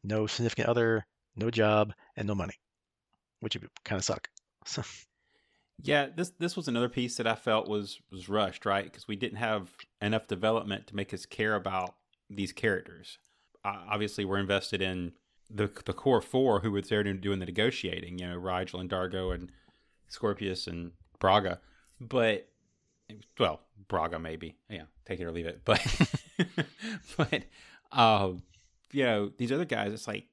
[0.04, 1.06] no significant other,
[1.36, 2.54] no job, and no money,
[3.40, 4.28] which would kind of suck.
[4.66, 4.82] So.
[5.80, 8.84] Yeah, this this was another piece that I felt was was rushed, right?
[8.84, 11.94] Because we didn't have enough development to make us care about
[12.30, 13.18] these characters.
[13.64, 15.12] Uh, obviously, we're invested in
[15.50, 18.18] the the core four who were there doing the negotiating.
[18.18, 19.50] You know, Rygel and Dargo and
[20.08, 21.58] Scorpius and Braca.
[22.00, 22.48] But
[23.38, 24.56] well, Braca maybe.
[24.68, 25.62] Yeah, take it or leave it.
[25.64, 25.84] But
[27.16, 27.44] but
[27.92, 28.42] um,
[28.92, 30.26] you know, these other guys, it's like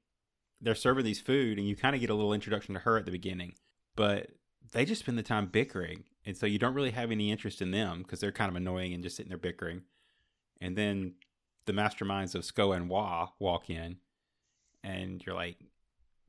[0.62, 3.06] they're serving these food, and you kind of get a little introduction to her at
[3.06, 3.54] the beginning,
[3.96, 4.30] but
[4.72, 6.04] they just spend the time bickering.
[6.26, 8.94] And so you don't really have any interest in them because they're kind of annoying
[8.94, 9.82] and just sitting there bickering.
[10.62, 11.14] And then
[11.66, 13.98] the masterminds of Sko and Wah walk in,
[14.84, 15.58] and you're like,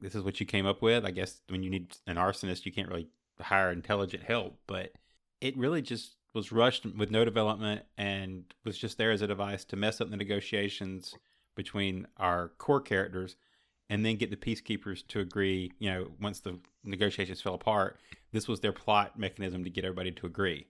[0.00, 1.04] this is what you came up with.
[1.04, 3.08] I guess when you need an arsonist, you can't really
[3.40, 4.92] hire intelligent help, but
[5.40, 9.64] it really just was rushed with no development and was just there as a device
[9.64, 11.14] to mess up the negotiations
[11.56, 13.36] between our core characters
[13.88, 17.98] and then get the peacekeepers to agree, you know, once the negotiations fell apart,
[18.32, 20.66] this was their plot mechanism to get everybody to agree.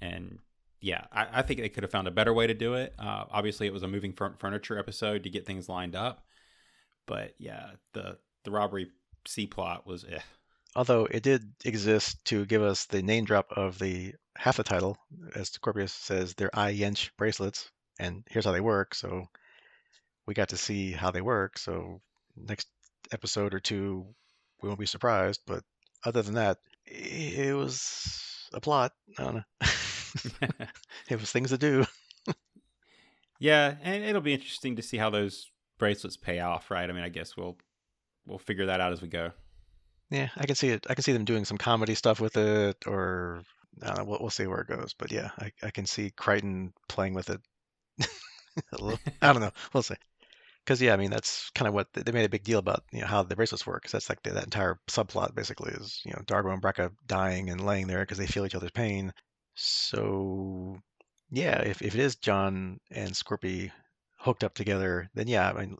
[0.00, 0.38] And
[0.80, 2.94] yeah, I, I think they could have found a better way to do it.
[2.98, 6.24] Uh, obviously, it was a moving furniture episode to get things lined up.
[7.06, 8.90] But yeah, the the robbery
[9.26, 10.20] C plot was eh.
[10.74, 14.96] Although it did exist to give us the name drop of the half the title,
[15.34, 18.94] as Scorpius says, they're I Yensch bracelets, and here's how they work.
[18.94, 19.26] So
[20.26, 21.58] we got to see how they work.
[21.58, 22.00] So
[22.36, 22.68] next
[23.12, 24.06] episode or two,
[24.62, 25.42] we won't be surprised.
[25.46, 25.62] But
[26.04, 26.58] other than that,
[26.92, 28.92] it was a plot.
[29.18, 29.42] I don't know.
[31.08, 31.84] it was things to do.
[33.38, 36.88] yeah, and it'll be interesting to see how those bracelets pay off, right?
[36.88, 37.56] I mean, I guess we'll
[38.26, 39.32] we'll figure that out as we go.
[40.10, 40.86] Yeah, I can see it.
[40.90, 43.42] I can see them doing some comedy stuff with it, or
[43.82, 44.94] I don't know, we'll, we'll see where it goes.
[44.96, 47.40] But yeah, I, I can see Crichton playing with it.
[48.00, 49.52] a little, I don't know.
[49.72, 49.94] We'll see.
[50.64, 52.84] Because yeah, I mean that's kind of what they made a big deal about.
[52.92, 53.82] You know how the bracelets work.
[53.84, 57.50] 'cause that's like the, that entire subplot basically is you know Dargo and Braca dying
[57.50, 59.12] and laying there because they feel each other's pain.
[59.54, 60.78] So
[61.30, 63.72] yeah, if if it is John and Scorpy
[64.18, 65.76] hooked up together, then yeah, I mean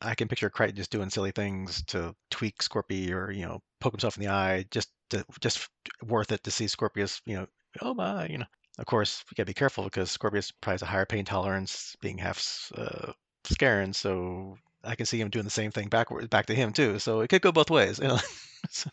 [0.00, 3.92] I can picture Crichton just doing silly things to tweak Scorpy or you know poke
[3.94, 5.68] himself in the eye just to just
[6.02, 7.46] worth it to see Scorpius you know
[7.82, 8.46] oh my you know
[8.78, 12.18] of course we gotta be careful because Scorpius probably has a higher pain tolerance being
[12.18, 13.12] half uh,
[13.44, 16.98] Scarran so I can see him doing the same thing backward back to him too
[16.98, 18.18] so it could go both ways you know
[18.70, 18.88] So,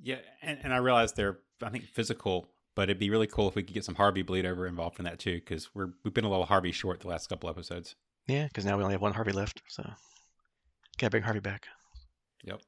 [0.00, 3.56] Yeah, and, and I realize they're I think physical, but it'd be really cool if
[3.56, 6.24] we could get some Harvey bleed over involved in that too, because we're we've been
[6.24, 7.96] a little Harvey short the last couple episodes.
[8.28, 9.82] yeah because now we only have one Harvey left so
[10.98, 11.66] gotta bring Harvey back
[12.44, 12.60] Yep.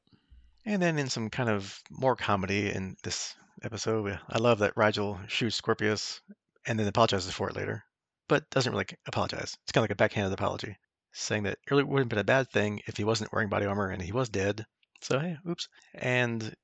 [0.65, 4.75] and then in some kind of more comedy in this episode uh, I love that
[4.75, 6.19] Rygel shoots Scorpius
[6.67, 7.83] and then apologizes for it later
[8.27, 10.75] but doesn't really apologize it's kind of like a backhanded apology
[11.13, 13.65] saying that it really wouldn't have been a bad thing if he wasn't wearing body
[13.65, 14.65] armor and he was dead.
[15.01, 15.67] So hey, oops.
[15.93, 16.55] And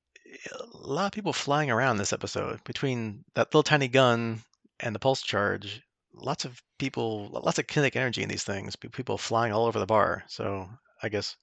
[0.52, 4.42] a lot of people flying around this episode between that little tiny gun
[4.80, 5.82] and the pulse charge.
[6.14, 8.76] Lots of people, lots of kinetic energy in these things.
[8.76, 10.24] People flying all over the bar.
[10.28, 10.68] So
[11.02, 11.36] I guess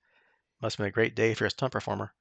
[0.61, 2.11] must have been a great day if you're a stunt performer.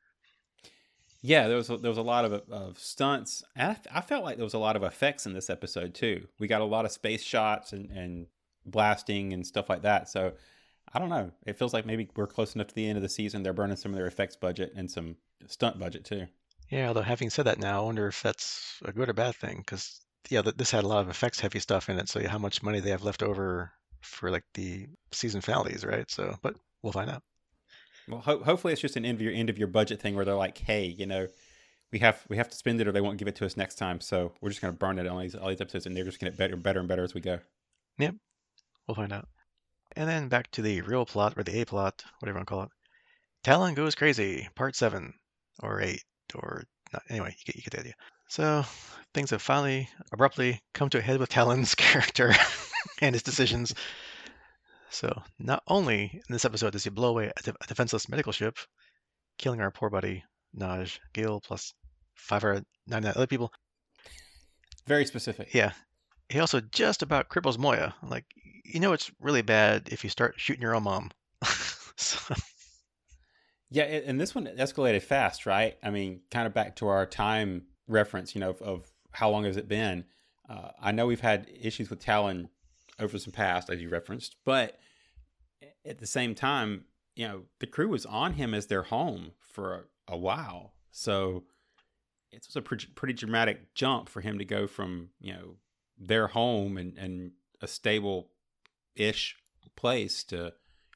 [1.22, 3.42] Yeah, there was a, there was a lot of, of stunts.
[3.56, 6.26] I, I felt like there was a lot of effects in this episode too.
[6.38, 8.26] We got a lot of space shots and, and
[8.66, 10.10] blasting and stuff like that.
[10.10, 10.34] So
[10.94, 11.32] I don't know.
[11.44, 13.42] It feels like maybe we're close enough to the end of the season.
[13.42, 16.26] They're burning some of their effects budget and some stunt budget too.
[16.70, 19.58] Yeah, although having said that now, I wonder if that's a good or bad thing.
[19.58, 22.08] Because yeah, this had a lot of effects heavy stuff in it.
[22.08, 26.08] So yeah, how much money they have left over for like the season finales, right?
[26.10, 27.22] So, but we'll find out.
[28.08, 30.24] Well, ho- hopefully it's just an end of your end of your budget thing where
[30.24, 31.26] they're like, hey, you know,
[31.90, 33.76] we have we have to spend it or they won't give it to us next
[33.76, 34.00] time.
[34.00, 36.20] So we're just going to burn it on these all these episodes, and they're just
[36.20, 37.40] going to get better, better and better as we go.
[37.98, 38.14] Yep.
[38.86, 39.28] We'll find out.
[39.96, 42.52] And then back to the real plot, or the A plot, whatever you want to
[42.54, 42.68] call it.
[43.44, 45.12] Talyn goes crazy, part seven,
[45.62, 46.02] or eight,
[46.34, 47.02] or not.
[47.08, 47.94] Anyway, you get, you get the idea.
[48.28, 48.64] So
[49.12, 52.32] things have finally abruptly come to a head with Talyn's character
[53.00, 53.74] and his decisions.
[54.90, 58.32] So not only in this episode does he blow away a, de- a defenseless medical
[58.32, 58.56] ship,
[59.38, 60.24] killing our poor buddy
[60.58, 61.72] Naj Gil plus
[62.16, 63.52] 599 other people,
[64.86, 65.52] Very specific.
[65.52, 65.72] yeah.
[66.28, 67.94] He also just about cripples Moya.
[68.02, 68.24] Like,
[68.64, 71.10] you know, it's really bad if you start shooting your own mom.
[71.96, 72.34] so,
[73.74, 75.76] Yeah, and this one escalated fast, right?
[75.82, 79.44] I mean, kind of back to our time reference, you know, of, of how long
[79.44, 80.04] has it been?
[80.48, 82.50] Uh, I know we've had issues with Talyn
[83.00, 84.78] over some past, as you referenced, but
[85.84, 86.84] at the same time,
[87.16, 89.74] you know, the crew was on him as their home for
[90.08, 90.74] a, a while.
[90.92, 91.42] So
[92.30, 95.56] it was a pretty, pretty dramatic jump for him to go from, you know,
[95.98, 98.28] their home and, and a stable
[98.96, 99.36] ish
[99.76, 100.52] place to,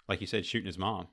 [0.09, 1.09] like you said, shooting his mom.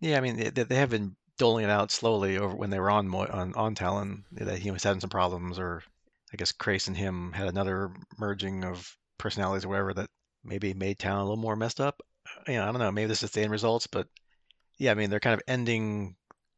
[0.00, 2.90] yeah, I mean, they, they have been doling it out slowly over when they were
[2.90, 5.82] on on, on Talyn that he was having some problems, or
[6.32, 10.10] I guess Crais and him had another merging of personalities or whatever that
[10.44, 12.00] maybe made Talyn a little more messed up.
[12.48, 12.90] You know, I don't know.
[12.90, 14.08] Maybe this is the end results, but
[14.78, 16.16] yeah, I mean, they're kind of ending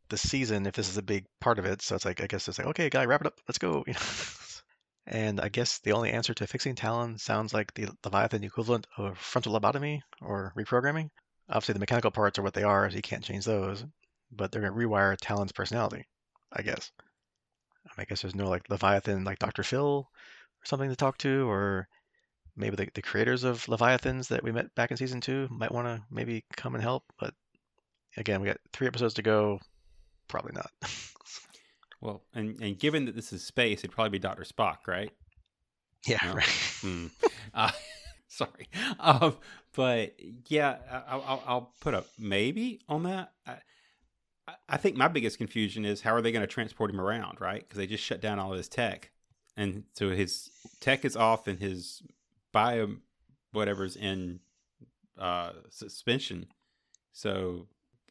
[0.08, 1.82] the season if this is a big part of it.
[1.82, 3.40] So it's like, I guess it's like, okay, guy, wrap it up.
[3.46, 3.84] Let's go.
[3.86, 4.00] You know?
[5.10, 9.16] And I guess the only answer to fixing Talyn sounds like the Leviathan equivalent of
[9.16, 11.08] frontal lobotomy or reprogramming.
[11.48, 13.86] Obviously, the mechanical parts are what they are, so you can't change those.
[14.30, 16.04] But they're going to rewire Talyn's personality,
[16.52, 16.92] I guess.
[17.96, 19.62] I guess there's no like Leviathan, like Dr.
[19.62, 21.88] Phil or something to talk to, or
[22.54, 25.86] maybe the, the creators of Leviathans that we met back in season two might want
[25.86, 27.04] to maybe come and help.
[27.18, 27.32] But
[28.18, 29.58] again, we got three episodes to go.
[30.28, 30.70] Probably not.
[32.00, 34.44] Well, and, and given that this is space, it'd probably be Dr.
[34.44, 35.10] Spock, right?
[36.06, 36.34] yeah, No.
[36.34, 36.48] right.
[36.80, 37.06] Hmm.
[37.54, 37.70] Uh,
[38.28, 38.68] sorry.
[39.00, 39.36] Um,
[39.74, 40.14] but
[40.48, 43.32] yeah, I- I'll, I'll, put a maybe on that.
[43.46, 43.52] I,
[44.46, 47.40] I- I think my biggest confusion is how are they going to transport him around,
[47.40, 47.60] right?
[47.60, 49.10] Because they just shut down all of his tech.
[49.56, 52.02] And so his tech is off and his
[52.52, 52.96] bio
[53.52, 54.40] whatever's in
[55.18, 56.46] uh, suspension.
[57.12, 57.66] So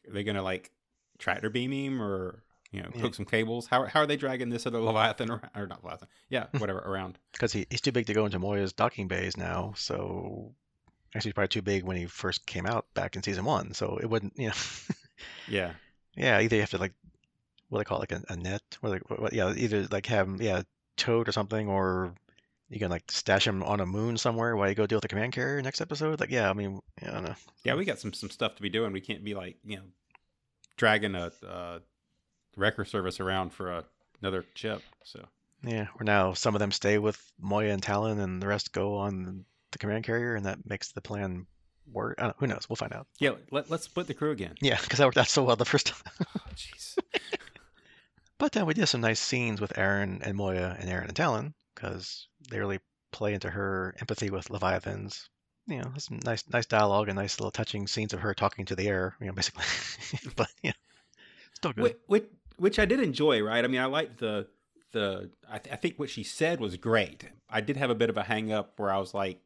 [0.06, 0.70] are they going to like
[1.18, 3.00] tractor beam him or, you know, Yeah.
[3.02, 3.66] hook some cables?
[3.66, 5.50] How, how are they dragging this other Leviathan around?
[5.56, 6.08] Or not Leviathan.
[6.28, 7.18] Yeah, whatever, around.
[7.32, 9.72] because he, he's too big to go into Moya's docking bays now.
[9.76, 10.54] So
[11.14, 13.72] actually, he's probably too big when he first came out back in season one.
[13.74, 14.54] So it wouldn't, you know,
[15.48, 15.72] Yeah.
[16.16, 16.40] yeah.
[16.40, 16.92] Either you have to like
[17.70, 19.86] what do they call it, like a, a net, or like what, what- yeah, either
[19.90, 20.62] like have him yeah
[20.96, 22.14] towed or something, or
[22.70, 25.08] you can like stash him on a moon somewhere while you go deal with the
[25.08, 26.18] command carrier next episode.
[26.20, 27.34] Like yeah, I mean, yeah, I don't know.
[27.64, 28.92] Yeah, we got some some stuff to be doing.
[28.92, 29.82] We can't be like you know
[30.76, 31.78] dragging a uh,
[32.56, 33.84] wrecker service around for a
[34.20, 34.82] another chip.
[35.04, 35.24] So
[35.62, 38.96] Yeah, we're now some of them stay with Moya and Talyn, and the rest go
[38.96, 41.46] on the command carrier, and that makes the plan
[41.92, 42.16] work.
[42.18, 42.66] I who knows?
[42.68, 43.06] We'll find out.
[43.18, 44.54] yeah, let, let's split the crew again.
[44.60, 46.12] Yeah, because that worked out so well the first time.
[46.36, 46.98] Oh, Jeez.
[48.38, 51.54] But then we did some nice scenes with Aeryn and Moya and Aeryn and Talyn
[51.74, 52.78] because they really
[53.10, 55.28] play into her empathy with Leviathans.
[55.66, 58.76] You know, some nice, nice dialogue and nice little touching scenes of her talking to
[58.76, 59.16] the air.
[59.20, 59.64] You know, basically.
[60.36, 60.72] but yeah,
[61.54, 61.96] still good.
[62.06, 62.24] which,
[62.58, 63.64] which, I did enjoy, right?
[63.64, 64.46] I mean, I liked the
[64.92, 65.30] the.
[65.50, 67.28] I, th- I think what she said was great.
[67.48, 69.40] I did have a bit of a hang up where I was like,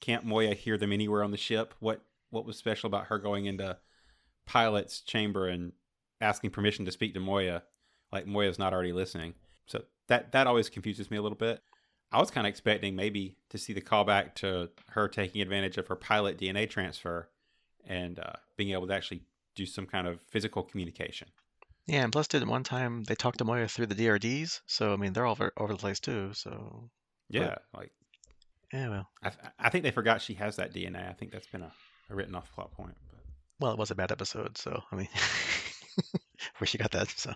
[0.00, 3.46] "Can't Moya hear them anywhere on the ship?" What what was special about her going
[3.46, 3.78] into
[4.46, 5.72] pilot's chamber and
[6.20, 7.62] asking permission to speak to Moya?
[8.12, 9.34] Like Moya's not already listening.
[9.66, 11.62] So that that always confuses me a little bit.
[12.12, 15.88] I was kind of expecting maybe to see the callback to her taking advantage of
[15.88, 17.28] her pilot DNA transfer
[17.86, 19.22] and uh, being able to actually
[19.54, 21.28] do some kind of physical communication.
[21.86, 24.96] Yeah, and plus, did one time they talked to Moya through the DRDs, so I
[24.96, 26.32] mean they're all over, over the place too.
[26.34, 26.90] So
[27.28, 27.92] Yeah, like
[28.72, 31.08] yeah, well, I, I think they forgot she has that DNA.
[31.08, 31.72] I think that's been a,
[32.10, 32.96] a written off plot point.
[33.10, 33.20] But
[33.60, 35.08] well, it was a bad episode, so I mean,
[36.58, 37.08] where she got that.
[37.10, 37.32] So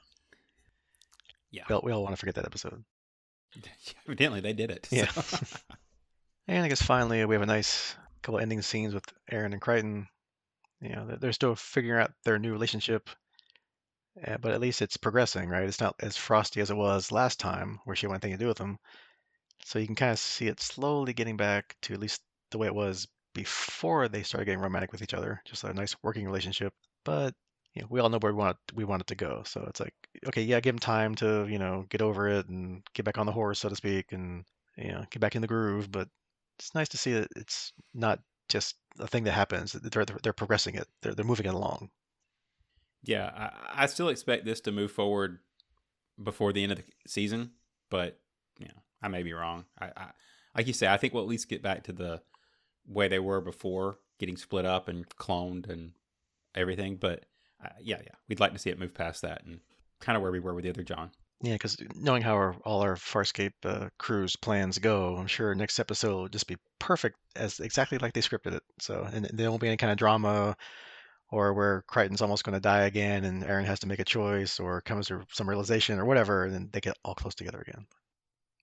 [1.53, 2.83] yeah, we all, we all want to forget that episode.
[4.07, 4.89] evidently they did it.
[4.91, 5.09] Yeah.
[5.11, 5.39] so.
[6.49, 10.09] And I guess finally we have a nice couple ending scenes with Aeryn and Crichton.
[10.81, 13.09] You know, they're- they're still figuring out their new relationship,
[14.27, 15.65] uh, but at least it's progressing, right?
[15.65, 18.49] It's not as frosty as it was last time, where she had anything to do
[18.49, 18.79] with him.
[19.65, 22.67] So you can kind of see it slowly getting back to at least the way
[22.67, 26.75] it was before they started getting romantic with each other, just a nice working relationship.
[27.05, 27.35] But
[27.75, 29.43] you know, we all know where we want it, we want it to go.
[29.47, 29.95] So it's like,
[30.27, 33.27] okay, yeah, give him time to you know get over it and get back on
[33.27, 34.45] the horse, so to speak, and
[34.77, 35.91] you know get back in the groove.
[35.91, 36.09] But
[36.59, 39.73] it's nice to see that it's not just a thing that happens.
[39.73, 40.89] They're they're, they're progressing it.
[41.03, 41.91] They're they're moving it along.
[43.03, 45.39] Yeah, I, I still expect this to move forward
[46.23, 47.53] before the end of the season,
[47.91, 48.19] but
[48.59, 49.65] you know, I may be wrong.
[49.81, 50.07] I, I
[50.57, 52.21] like you say, I think we'll at least get back to the
[52.87, 55.93] way they were before getting split up and cloned and
[56.55, 56.97] everything.
[56.97, 57.25] But
[57.65, 59.61] uh, yeah, yeah, we'd like to see it move past that and
[60.01, 61.11] kind of where we were with the other John.
[61.43, 65.79] Yeah, because knowing how our, all our Farscape uh, crew's plans go, I'm sure next
[65.79, 68.63] episode will just be perfect as exactly like they scripted it.
[68.79, 70.55] So, and there won't be any kind of drama
[71.31, 74.59] or where Crichton's almost going to die again and Aeryn has to make a choice
[74.59, 77.87] or comes to some realization or whatever, and then they get all close together again.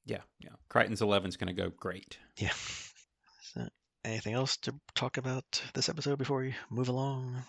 [0.06, 0.51] Yeah, yeah.
[0.69, 2.17] Crichton's 11 is going to go great.
[2.38, 2.53] Yeah.
[3.53, 3.67] So,
[4.06, 7.43] anything else to talk about this episode before we move along?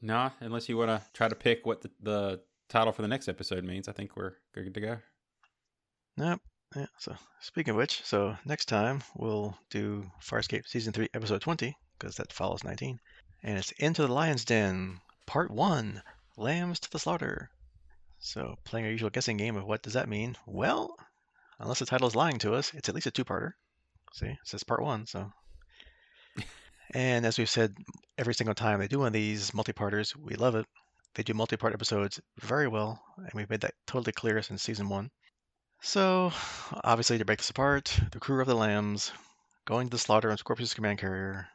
[0.00, 3.28] Nah, unless you want to try to pick what the, the title for the next
[3.28, 4.98] episode means, I think we're good to go.
[6.16, 6.40] Nope.
[6.76, 6.86] Yeah.
[6.98, 12.16] So speaking of which, so next time we'll do Farscape season three, episode twenty, because
[12.16, 12.98] that follows nineteen,
[13.44, 16.02] and it's Into the Lion's Den, part one,
[16.38, 17.50] Lambs to the Slaughter.
[18.18, 20.34] So playing our usual guessing game of what does that mean?
[20.46, 20.96] Well,
[21.60, 23.52] unless the title is lying to us, it's at least a two-parter.
[24.14, 25.30] See, it says part one, so.
[26.94, 27.76] And as we've said
[28.16, 30.66] every single time they do one of these multi-parters, we love it.
[31.14, 35.10] They do multi-part episodes very well, and we've made that totally clear since season one.
[35.82, 36.32] So,
[36.82, 39.12] obviously, to break this apart, the crew of the Lambs
[39.66, 41.48] going to the slaughter on Scorpius' command carrier,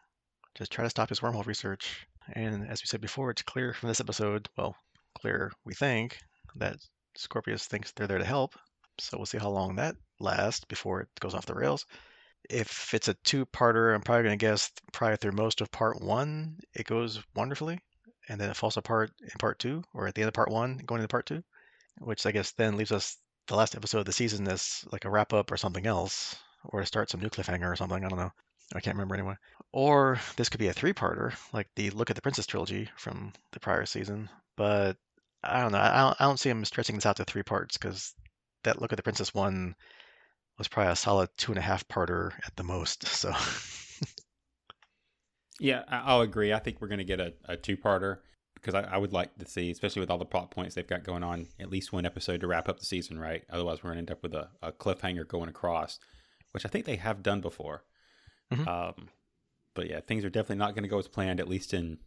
[0.55, 2.07] just try to stop his wormhole research.
[2.33, 4.75] And as we said before, it's clear from this episode, well,
[5.19, 6.17] clear, we think,
[6.55, 6.77] that
[7.15, 8.55] Scorpius thinks they're there to help.
[8.99, 11.85] So we'll see how long that lasts before it goes off the rails.
[12.49, 16.57] If it's a two-parter, I'm probably going to guess probably through most of part one,
[16.73, 17.79] it goes wonderfully.
[18.29, 20.77] And then it falls apart in part two, or at the end of part one,
[20.85, 21.43] going into part two,
[21.99, 25.09] which I guess then leaves us the last episode of the season as like a
[25.09, 26.35] wrap up or something else,
[26.65, 28.05] or to start some new cliffhanger or something.
[28.05, 28.31] I don't know.
[28.73, 29.35] I can't remember anyway.
[29.71, 33.33] Or this could be a three parter, like the Look at the Princess trilogy from
[33.51, 34.29] the prior season.
[34.55, 34.97] But
[35.43, 35.79] I don't know.
[35.79, 38.13] I don't, I don't see them stretching this out to three parts because
[38.63, 39.75] that Look at the Princess one
[40.57, 43.05] was probably a solid two and a half parter at the most.
[43.05, 43.33] So
[45.59, 46.53] Yeah, I'll agree.
[46.53, 48.19] I think we're going to get a, a two parter
[48.55, 51.03] because I, I would like to see, especially with all the plot points they've got
[51.03, 53.43] going on, at least one episode to wrap up the season, right?
[53.49, 55.99] Otherwise, we're going to end up with a, a cliffhanger going across,
[56.51, 57.83] which I think they have done before.
[58.53, 58.67] Mhm.
[58.67, 59.09] Um,
[59.75, 61.99] but yeah, things are definitely not going to go as planned, at least in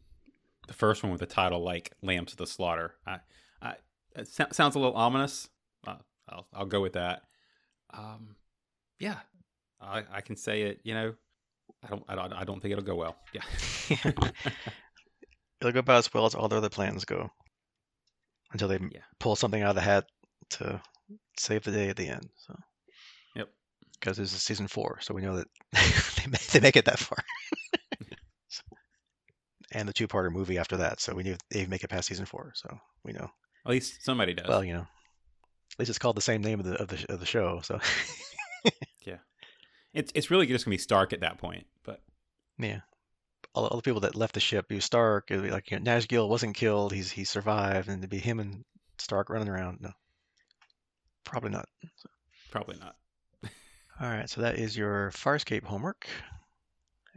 [0.66, 2.95] the first one with a title like Lambs of the Slaughter.
[3.07, 3.20] I,
[3.61, 3.74] I,
[4.16, 5.49] it so- sounds a little ominous.
[5.86, 5.97] Uh,
[6.28, 7.22] I'll, I'll go with that.
[7.95, 8.36] Um,
[8.99, 9.18] yeah,
[9.80, 11.14] I, I can say it, you know,
[11.82, 13.16] I don't, I don't, I don't think it'll go well.
[13.32, 13.43] Yeah.
[15.61, 17.30] it'll go about as well as all the other plans go
[18.53, 19.01] until they Yeah.
[19.18, 20.07] pull something out of the hat
[20.51, 20.80] to
[21.38, 22.28] save the day at the end.
[22.36, 22.55] So.
[24.03, 25.47] Because this is season four, so we know that
[26.17, 27.19] they, make, they make it that far.
[29.75, 32.53] And the two-parter movie after that, so we knew they make it past season four.
[32.55, 33.31] So we know.
[33.65, 34.47] At least somebody does.
[34.47, 37.21] Well, you know, At least it's called the same name of the of the, of
[37.21, 37.61] the show.
[37.65, 37.81] So
[39.07, 39.17] yeah,
[39.95, 41.67] it's it's really just gonna be Stark at that point.
[41.85, 42.03] But
[42.59, 42.81] yeah,
[43.55, 45.31] all, all the people that left the ship, was Stark.
[45.31, 46.93] It'd be like you know, Naj Gil wasn't killed.
[46.93, 48.65] He's he survived, and to be him and
[48.99, 49.79] Stark running around.
[49.81, 49.93] No,
[51.25, 51.67] probably not.
[52.51, 52.95] probably not.
[54.03, 56.09] All right, so that is your Farscape homework.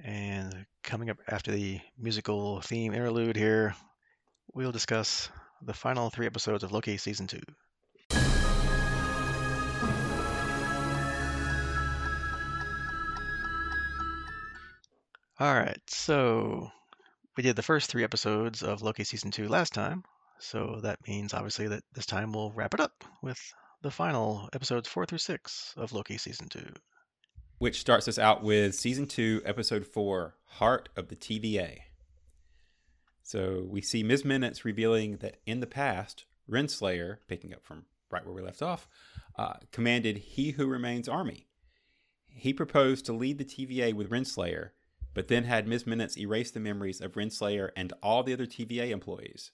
[0.04, 3.76] And coming up after the musical theme interlude here,
[4.54, 5.30] we'll discuss
[5.64, 7.40] the final three episodes of Loki Season 2.
[15.40, 16.70] All right, so
[17.36, 20.04] we did the first three episodes of Loki Season 2 last time.
[20.38, 23.42] So that means obviously that this time we'll wrap it up with
[23.86, 26.60] the final episodes 4 through 6 of Loki Season 2.
[27.60, 31.82] Which starts us out with Season 2, Episode 4 Heart of the TVA.
[33.22, 34.26] So we see Ms.
[34.26, 38.88] Minutes revealing that in the past, Renslayer, picking up from right where we left off,
[39.38, 41.46] uh, commanded He Who Remains army.
[42.26, 44.72] He proposed to lead the TVA with Renslayer,
[45.14, 45.86] but then had Ms.
[45.86, 49.52] Minutes erase the memories of Renslayer and all the other TVA employees.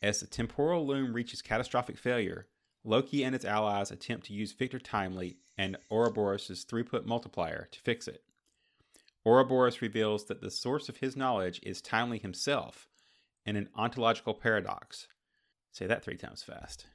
[0.00, 2.46] As the temporal loom reaches catastrophic failure,
[2.84, 8.06] Loki and its allies attempt to use Victor Timely and Ouroboros' throughput multiplier to fix
[8.06, 8.22] it.
[9.24, 12.88] Ouroboros reveals that the source of his knowledge is Timely himself
[13.46, 15.08] in an ontological paradox.
[15.72, 16.86] Say that three times fast.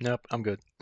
[0.00, 0.60] Nope, I'm good.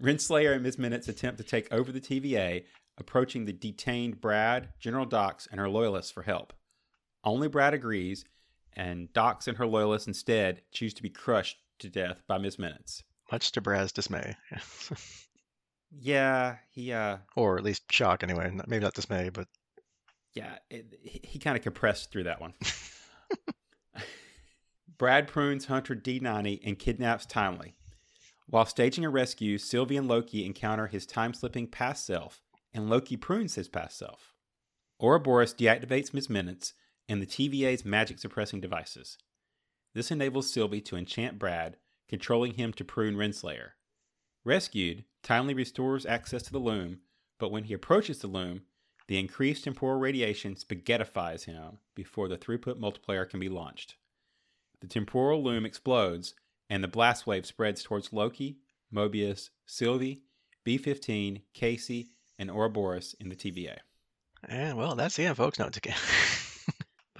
[0.00, 0.78] Renslayer and Ms.
[0.78, 2.64] Minutes attempt to take over the TVA,
[2.96, 6.52] approaching the detained Brad, General Dox, and her loyalists for help.
[7.24, 8.24] Only Brad agrees,
[8.74, 12.58] and Dox and her loyalists instead choose to be crushed to death by Ms.
[12.58, 13.02] Minutes.
[13.30, 14.36] Much to Brad's dismay.
[15.90, 18.50] Yeah, he uh or at least shock anyway.
[18.66, 19.48] Maybe not dismay, but
[20.34, 22.54] yeah, it, he, he kind of compressed through that one.
[24.98, 27.74] Brad prunes Hunter D90 and kidnaps Timely.
[28.46, 32.40] While staging a rescue, Sylvie and Loki encounter his time slipping past self,
[32.72, 34.34] and Loki prunes his past self.
[35.00, 36.28] Ouroboros deactivates Ms.
[36.28, 36.74] Minutes
[37.08, 39.18] and the TVA's magic suppressing devices.
[39.94, 41.76] This enables Sylvie to enchant Brad,
[42.08, 43.70] controlling him to prune Renslayer.
[44.44, 47.00] Rescued, Timely restores access to the loom,
[47.38, 48.62] but when he approaches the loom,
[49.06, 53.96] the increased temporal radiation spaghettifies him before the throughput multiplier can be launched.
[54.80, 56.34] The temporal loom explodes,
[56.70, 58.58] and the blast wave spreads towards Loki,
[58.94, 60.22] Mobius, Sylvie,
[60.66, 63.78] B15, Casey, and Ouroboros in the TVA.
[64.48, 65.58] And well, that's the end, folks.
[65.58, 65.94] No, it's okay.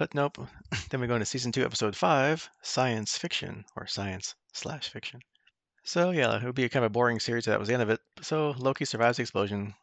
[0.01, 0.47] But nope.
[0.89, 5.21] Then we go into season two, episode five, science fiction or science slash fiction.
[5.83, 7.45] So yeah, it would be a kind of a boring series.
[7.45, 7.99] That was the end of it.
[8.19, 9.75] So Loki survives the explosion,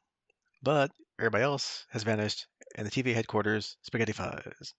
[0.60, 0.90] but
[1.20, 4.72] everybody else has vanished, and the TVA headquarters spaghetti spaghettifies.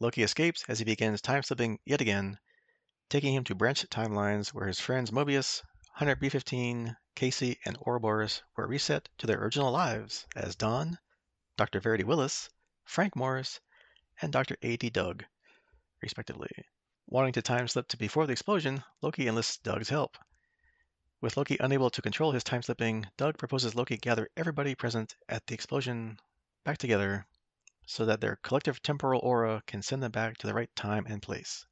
[0.00, 2.36] Loki escapes as he begins time slipping yet again,
[3.08, 8.66] taking him to branch timelines where his friends Mobius, Hunter B15, Casey, and Ouroboros were
[8.66, 10.98] reset to their original lives as Don,
[11.56, 11.78] Dr.
[11.78, 12.50] Verity Willis,
[12.84, 13.60] Frank Morris,
[14.22, 14.56] and Dr.
[14.62, 14.90] A.D.
[14.90, 15.24] Doug,
[16.02, 16.50] respectively.
[17.06, 20.16] Wanting to time slip to before the explosion, Loki enlists Doug's help.
[21.20, 25.46] With Loki unable to control his time slipping, Doug proposes Loki gather everybody present at
[25.46, 26.18] the explosion
[26.64, 27.26] back together
[27.86, 31.20] so that their collective temporal aura can send them back to the right time and
[31.20, 31.66] place.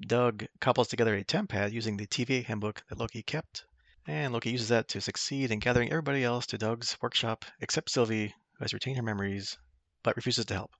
[0.00, 3.64] Doug couples together a temp pad using the TVA handbook that Loki kept,
[4.06, 8.28] and Loki uses that to succeed in gathering everybody else to Doug's workshop except Sylvie,
[8.28, 9.58] who has retained her memories
[10.02, 10.72] but refuses to help.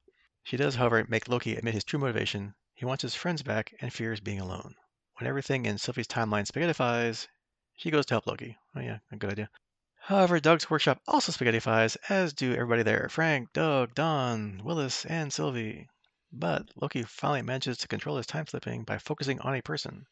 [0.43, 3.93] She does, however, make Loki admit his true motivation he wants his friends back and
[3.93, 4.75] fears being alone.
[5.19, 7.29] When everything in Sylvie's timeline spaghettifies,
[7.77, 8.57] she goes to help Loki.
[8.75, 9.51] Oh yeah, a good idea.
[9.99, 15.91] However, Doug's workshop also spaghettifies, as do everybody there Frank, Doug, Don, Willis, and Sylvie.
[16.33, 20.07] But Loki finally manages to control his time slipping by focusing on a person.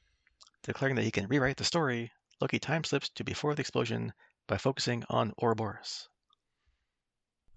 [0.63, 4.13] Declaring that he can rewrite the story, Loki time slips to before the explosion
[4.47, 6.11] by focusing on Ouroboros.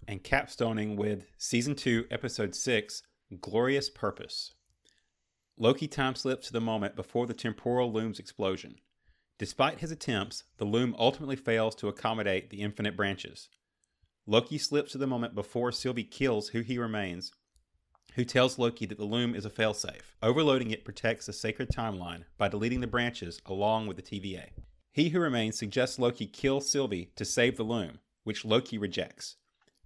[0.08, 3.02] And capstoning with Season 2, Episode 6
[3.40, 4.52] Glorious Purpose.
[5.56, 8.76] Loki time slips to the moment before the temporal loom's explosion.
[9.38, 13.48] Despite his attempts, the loom ultimately fails to accommodate the infinite branches.
[14.26, 17.32] Loki slips to the moment before Sylvie kills who he remains,
[18.14, 20.14] who tells Loki that the loom is a failsafe.
[20.20, 24.48] Overloading it protects the sacred timeline by deleting the branches along with the TVA.
[24.92, 29.36] He who remains suggests Loki kill Sylvie to save the loom, which Loki rejects.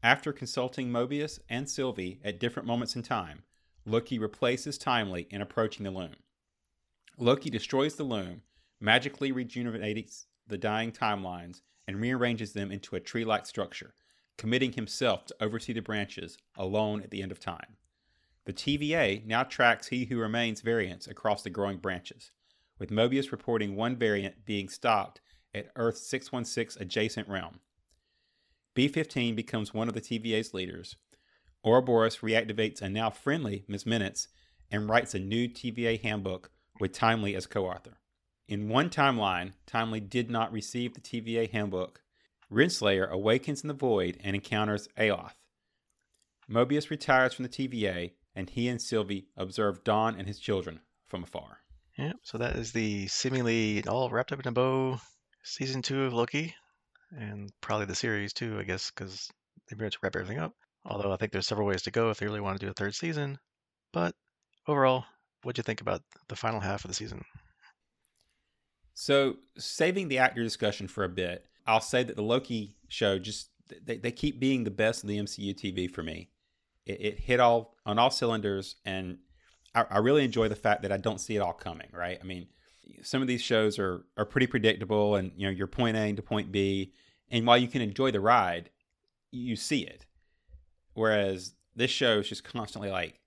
[0.07, 3.43] After consulting Mobius and Sylvie at different moments in time,
[3.85, 6.15] Loki replaces Timely in approaching the loom.
[7.19, 8.43] Loki destroys the loom,
[8.79, 13.95] magically rejuvenates the dying timelines, and rearranges them into a tree like structure,
[14.39, 17.77] committing himself to oversee the branches alone at the end of time.
[18.45, 22.31] The TVA now tracks He Who Remains variants across the growing branches.
[22.79, 25.21] with Mobius reporting one variant being stopped
[25.53, 27.59] at Earth 616 adjacent realm.
[28.77, 30.97] B 15 becomes one of the TVA's leaders.
[31.64, 33.87] Ouroboros reactivates a now friendly Ms.
[33.87, 34.29] Minutes
[34.70, 37.97] and writes a new TVA handbook with Timely as co author.
[38.47, 42.03] In one timeline, Timely did not receive the TVA handbook.
[42.53, 45.33] Renslayer awakens in the void and encounters Alioth.
[46.47, 51.22] Mobius retires from the TVA, and he and Sylvie observe Don and his children from
[51.22, 51.61] afar.
[51.97, 55.01] Yeah, so that is the seemingly all wrapped up in a bow
[55.43, 56.55] season two of Loki,
[57.13, 59.29] and probably the series too, I guess, because
[59.69, 60.53] they pretty much wrap everything up.
[60.85, 62.75] Although I think there's several ways to go if they really want to do a
[62.75, 63.39] third season.
[63.93, 64.15] But
[64.69, 65.05] overall,
[65.43, 67.25] what'd you think about the final half of the season?
[68.95, 73.51] So, saving the actor discussion for a bit, I'll say that the Loki show just
[73.85, 76.31] they, they keep being the best in the MCU TV for me.
[76.87, 79.19] It, it hit all on all cylinders, and
[79.75, 81.89] I, I really enjoy the fact that I don't see it all coming.
[81.93, 82.19] Right?
[82.21, 82.47] I mean,
[83.03, 86.22] some of these shows are are pretty predictable, and you know you're point A to
[86.22, 86.93] point B,
[87.30, 88.70] and while you can enjoy the ride,
[89.30, 90.07] you see it.
[90.95, 93.20] Whereas this show is just constantly like,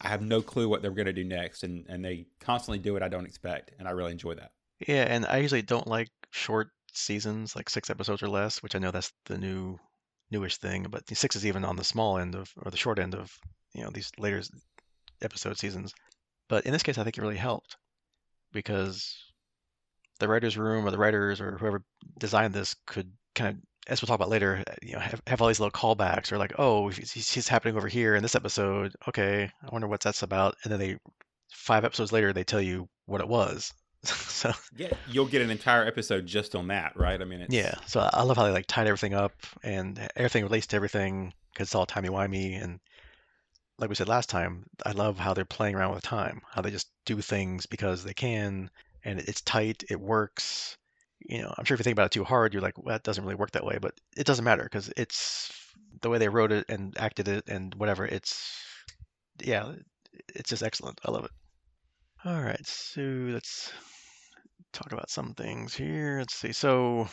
[0.00, 2.92] I have no clue what they're going to do next, and and they constantly do
[2.92, 4.52] what I don't expect, and I really enjoy that.
[4.86, 8.78] Yeah, and I usually don't like short seasons, like six episodes or less, which I
[8.78, 9.78] know that's the new
[10.30, 13.14] newish thing, but six is even on the small end of or the short end
[13.14, 13.32] of
[13.74, 14.42] you know these later
[15.22, 15.94] episode seasons.
[16.48, 17.76] But in this case, I think it really helped
[18.52, 19.16] because
[20.18, 21.82] the writers' room or the writers or whoever
[22.18, 23.56] designed this could kind of,
[23.88, 26.38] as we'll talk about later, uh, you know, have, have all these little callbacks or
[26.38, 28.94] like, oh, he's, he's happening over here in this episode.
[29.08, 30.56] Okay, I wonder what that's about.
[30.62, 30.96] And then they,
[31.50, 33.72] five episodes later, they tell you what it was.
[34.04, 37.20] so yeah, you'll get an entire episode just on that, right?
[37.20, 37.54] I mean, it's...
[37.54, 37.74] yeah.
[37.86, 39.32] So I love how they like tied everything up
[39.62, 42.80] and everything relates to everything because it's all timey wimey and
[43.78, 46.70] like we said last time, I love how they're playing around with time, how they
[46.70, 48.70] just do things because they can,
[49.04, 50.76] and it's tight, it works.
[51.20, 53.02] You know, I'm sure if you think about it too hard, you're like, well, that
[53.02, 55.50] doesn't really work that way, but it doesn't matter because it's
[56.00, 58.04] the way they wrote it and acted it and whatever.
[58.06, 58.50] It's,
[59.42, 59.72] yeah,
[60.34, 61.00] it's just excellent.
[61.04, 61.30] I love it.
[62.24, 63.72] All right, so let's
[64.72, 66.18] talk about some things here.
[66.18, 66.52] Let's see.
[66.52, 67.08] So,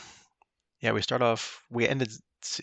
[0.82, 1.64] yeah, we start off.
[1.70, 2.12] We ended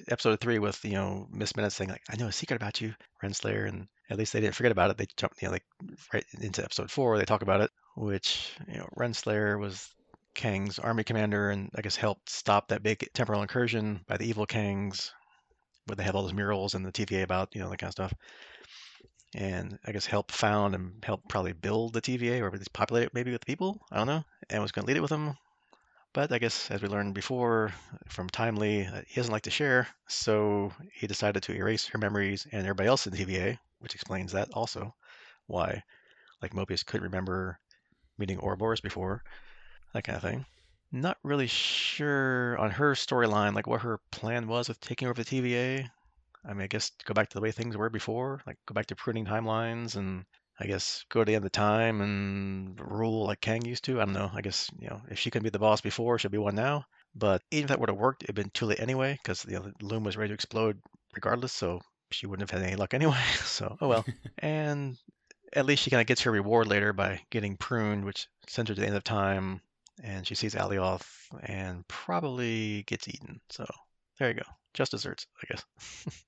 [0.09, 2.95] episode three with you know Miss Minutes saying like, "I know a secret about you,
[3.23, 4.99] Renslayer," and at least they didn't forget about it.
[4.99, 5.65] They jumped, you know, like
[6.13, 7.19] right into episode four.
[7.19, 9.89] They talk about it, which you know, Renslayer was
[10.35, 14.47] Kang's army commander, and I guess helped stop that big temporal incursion by the evil
[14.47, 15.11] Kangs,
[15.87, 17.93] where they have all those murals and the TVA about you know that kind of
[17.93, 18.15] stuff.
[19.35, 23.05] And I guess helped found and helped probably build the TVA or at least populate
[23.05, 23.79] it maybe with people.
[23.91, 24.25] I don't know.
[24.49, 25.37] And was going to lead it with them.
[26.17, 27.75] But I guess, as we learned before
[28.09, 32.47] from Timely, uh, he doesn't like to share, so he decided to erase her memories
[32.51, 34.95] and everybody else in TVA, which explains that also,
[35.47, 35.83] why,
[36.41, 37.59] like Mobius could remember
[38.17, 39.25] meeting Ouroboros before,
[39.93, 40.47] that kind of thing.
[40.91, 45.31] Not really sure on her storyline, like what her plan was with taking over the
[45.31, 45.87] TVA.
[46.47, 48.87] I mean, I guess go back to the way things were before, like go back
[48.87, 50.25] to pruning timelines and
[50.59, 54.01] I guess go to the end of time and rule like Kang used to.
[54.01, 54.31] I don't know.
[54.33, 56.87] I guess you know if she couldn't be the boss before, she'll be one now.
[57.15, 59.71] But even if that would have worked, it'd been too late anyway because you know,
[59.79, 60.81] the loom was ready to explode
[61.15, 61.53] regardless.
[61.53, 61.81] So
[62.11, 63.23] she wouldn't have had any luck anyway.
[63.45, 64.05] So oh well.
[64.39, 64.97] and
[65.53, 68.75] at least she kind of gets her reward later by getting pruned, which sends her
[68.75, 69.61] to the end of time.
[70.03, 71.07] And she sees Alioth
[71.43, 73.41] and probably gets eaten.
[73.49, 73.67] So
[74.19, 74.43] there you go.
[74.75, 75.65] Just desserts, I guess.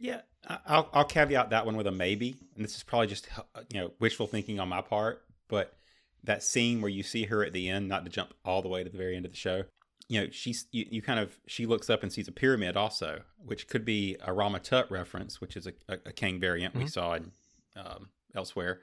[0.00, 0.22] Yeah,
[0.66, 3.80] I'll, I'll caveat that one with a maybe, and this is probably just uh, you
[3.80, 5.76] know wishful thinking on my part, but
[6.24, 8.82] that scene where you see her at the end, not to jump all the way
[8.82, 9.64] to the very end of the show,
[10.10, 13.20] you know, she's you, you kind of she looks up and sees a pyramid also,
[13.38, 16.82] which could be a Rama Tut reference, which is a, a, a Kang variant mm-hmm.
[16.82, 17.30] we saw in,
[17.76, 18.80] um, elsewhere.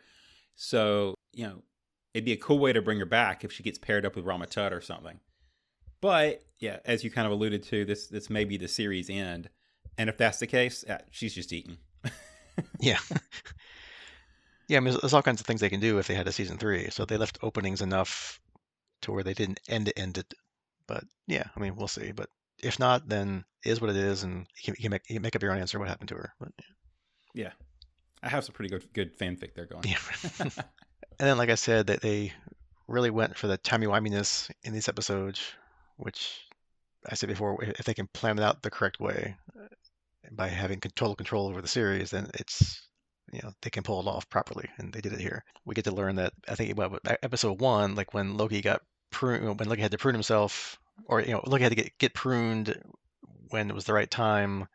[0.56, 1.64] So you know,
[2.14, 4.24] it'd be a cool way to bring her back if she gets paired up with
[4.26, 5.20] Rama Tut or something.
[6.00, 9.50] But yeah, as you kind of alluded to, this this may be the series end.
[9.98, 11.78] And if that's the case, uh, she's just eating.
[12.80, 13.00] yeah.
[14.68, 16.32] Yeah, I mean, there's all kinds of things they can do if they had a
[16.32, 16.90] season three.
[16.90, 18.40] So they left openings enough
[19.02, 20.34] to where they didn't end it, end it.
[20.88, 22.12] But yeah, I mean, we'll see.
[22.12, 22.30] But
[22.62, 25.16] if not, then it is what it is, and you can, you can make you
[25.16, 26.34] can make up your own answer what happened to her.
[26.40, 26.52] But
[27.34, 27.44] yeah.
[27.44, 27.52] yeah,
[28.24, 29.84] I have some pretty good good fanfic there going.
[29.86, 29.98] Yeah.
[30.40, 30.52] and
[31.18, 32.34] then, like I said, that they
[32.88, 35.42] really went for the timey wiminess in these episodes,
[35.98, 36.42] which
[37.10, 39.36] I said before, if they can plan it out the correct way,
[40.32, 42.88] by having total control over the series, then it's
[43.32, 45.44] you know they can pull it off properly, and they did it here.
[45.66, 48.82] We get to learn that I think what uh, episode one, like when Loki got
[49.12, 51.98] pruned, uh, when Loki had to prune himself, or you know Loki had to get
[51.98, 52.82] get pruned
[53.50, 54.68] when it was the right time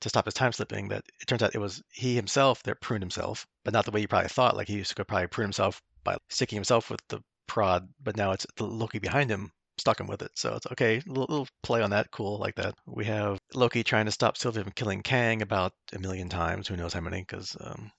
[0.00, 0.88] to stop his time slipping.
[0.88, 4.00] That it turns out it was he himself that pruned himself, but not the way
[4.00, 4.56] you probably thought.
[4.56, 8.32] Like he used to probably prune himself by sticking himself with the prod, but now
[8.32, 10.30] it's the Loki behind him stuck him with it.
[10.34, 11.02] So it's okay.
[11.06, 12.74] Little, little play on that, cool like that.
[12.86, 16.68] We have Loki trying to stop Sylvie from killing Kang about a million times.
[16.68, 17.20] Who knows how many?
[17.20, 17.90] Because um,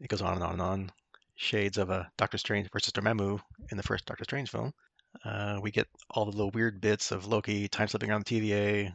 [0.00, 0.90] it goes on and on and on.
[1.36, 3.38] Shades of a Doctor Strange versus Dormammu
[3.70, 4.72] in the first Doctor Strange film.
[5.24, 8.92] Uh, we get all the little weird bits of Loki time slipping on the TVA,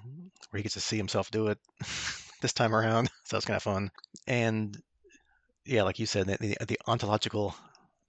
[0.50, 1.60] where he gets to see himself do it
[2.42, 3.10] this time around.
[3.26, 3.92] So it's kind of fun.
[4.28, 4.78] And
[5.66, 7.56] yeah, like you said, the, the ontological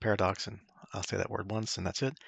[0.01, 0.59] paradox, and
[0.93, 2.19] I'll say that word once, and that's it.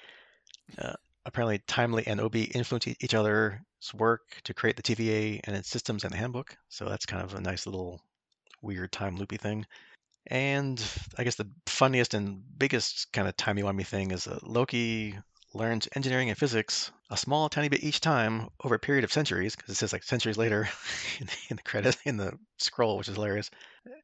[0.77, 0.93] Uh,
[1.25, 3.59] apparently, Timely and Obi influence each other's
[3.93, 6.57] work to create the TVA and its systems and the handbook.
[6.69, 8.01] So that's kind of a nice little
[8.61, 9.65] weird time loopy thing.
[10.27, 10.83] And
[11.17, 15.15] I guess the funniest and biggest kind of timey-wimey thing is that Loki
[15.53, 19.55] learns engineering and physics a small tiny bit each time over a period of centuries
[19.55, 20.67] because it says like centuries later
[21.19, 23.49] in, the, in the credit in the scroll which is hilarious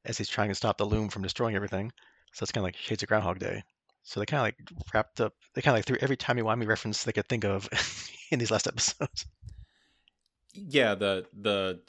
[0.05, 1.91] as he's trying to stop the loom from destroying everything
[2.31, 3.61] so it's kind of like shades of groundhog day
[4.03, 4.57] so they kind of like
[4.93, 7.69] wrapped up they kind of like threw every timey-wimey reference they could think of
[8.31, 9.25] in these last episodes
[10.53, 11.79] yeah the the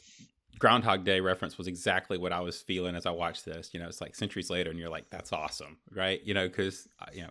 [0.58, 3.88] groundhog day reference was exactly what i was feeling as i watched this you know
[3.88, 7.22] it's like centuries later and you're like that's awesome right you know because uh, you
[7.22, 7.30] know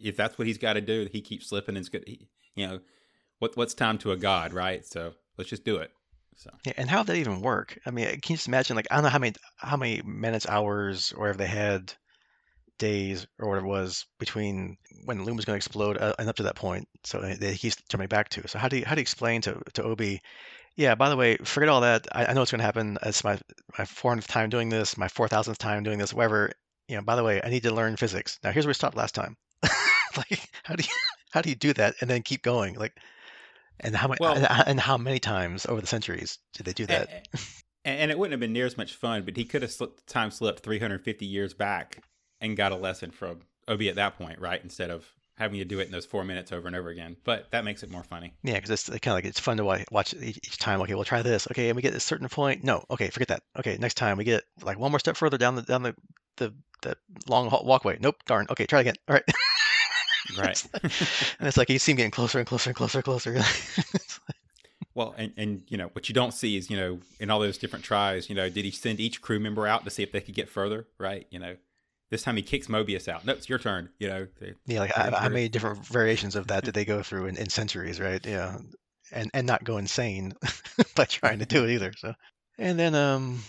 [0.00, 2.04] if that's what he's got to do, he keeps slipping and it's good.
[2.06, 2.80] He, you know,
[3.38, 4.84] what what's time to a god, right?
[4.84, 5.90] So let's just do it.
[6.36, 7.78] So yeah, and how did that even work?
[7.86, 8.76] I mean, can you just imagine?
[8.76, 11.92] Like, I don't know how many how many minutes, hours, or whatever they had,
[12.78, 16.28] days or whatever it was between when the loom was going to explode uh, and
[16.28, 16.88] up to that point.
[17.04, 18.46] So that he keeps jumping back to.
[18.48, 20.20] So how do you how do you explain to to Obi?
[20.76, 22.06] Yeah, by the way, forget all that.
[22.12, 22.98] I, I know it's going to happen.
[23.02, 23.38] It's my
[23.78, 26.52] my 400th time doing this, my 4,000th time doing this, whatever.
[26.88, 28.38] You know, by the way, I need to learn physics.
[28.44, 29.36] Now, here's where we stopped last time.
[30.16, 30.88] like how do you
[31.30, 32.98] how do you do that and then keep going like
[33.80, 34.34] and how many well,
[34.66, 37.28] and how many times over the centuries did they do that
[37.84, 40.06] and, and, it wouldn't have been near as much fun but he could have slipped,
[40.06, 42.02] time slipped 350 years back
[42.40, 44.60] and got a lesson from obi at that point right?
[44.62, 45.06] Instead of
[45.36, 47.14] having to do it in those four minutes over and over again.
[47.24, 48.32] But that makes it more funny.
[48.42, 51.22] Yeah because it's kind of like it's fun to watch each time okay we'll try
[51.22, 51.46] this.
[51.50, 52.64] Okay and we get a certain point.
[52.64, 53.42] No okay forget that.
[53.58, 55.94] Okay next time we get like one more step further down the down the
[56.36, 56.96] the, the
[57.28, 57.98] long walkway.
[58.00, 58.46] Nope darn.
[58.50, 58.94] Okay try again.
[59.08, 59.24] All right.
[60.38, 60.64] Right.
[60.82, 63.32] and it's like you see him getting closer and closer and closer and closer.
[64.94, 67.58] well, and, and you know what you don't see is you know in all those
[67.58, 70.20] different tries, you know, did he send each crew member out to see if they
[70.20, 70.86] could get further?
[70.98, 71.26] Right.
[71.30, 71.56] You know,
[72.10, 73.24] this time he kicks Mobius out.
[73.24, 73.90] No, it's your turn.
[73.98, 74.26] You know.
[74.40, 77.36] They, yeah, like how, how, many different variations of that did they go through in,
[77.36, 78.00] in centuries?
[78.00, 78.24] Right.
[78.24, 78.58] Yeah,
[79.12, 80.34] and and not go insane
[80.94, 81.92] by trying to do it either.
[81.96, 82.14] So,
[82.58, 83.42] and then um,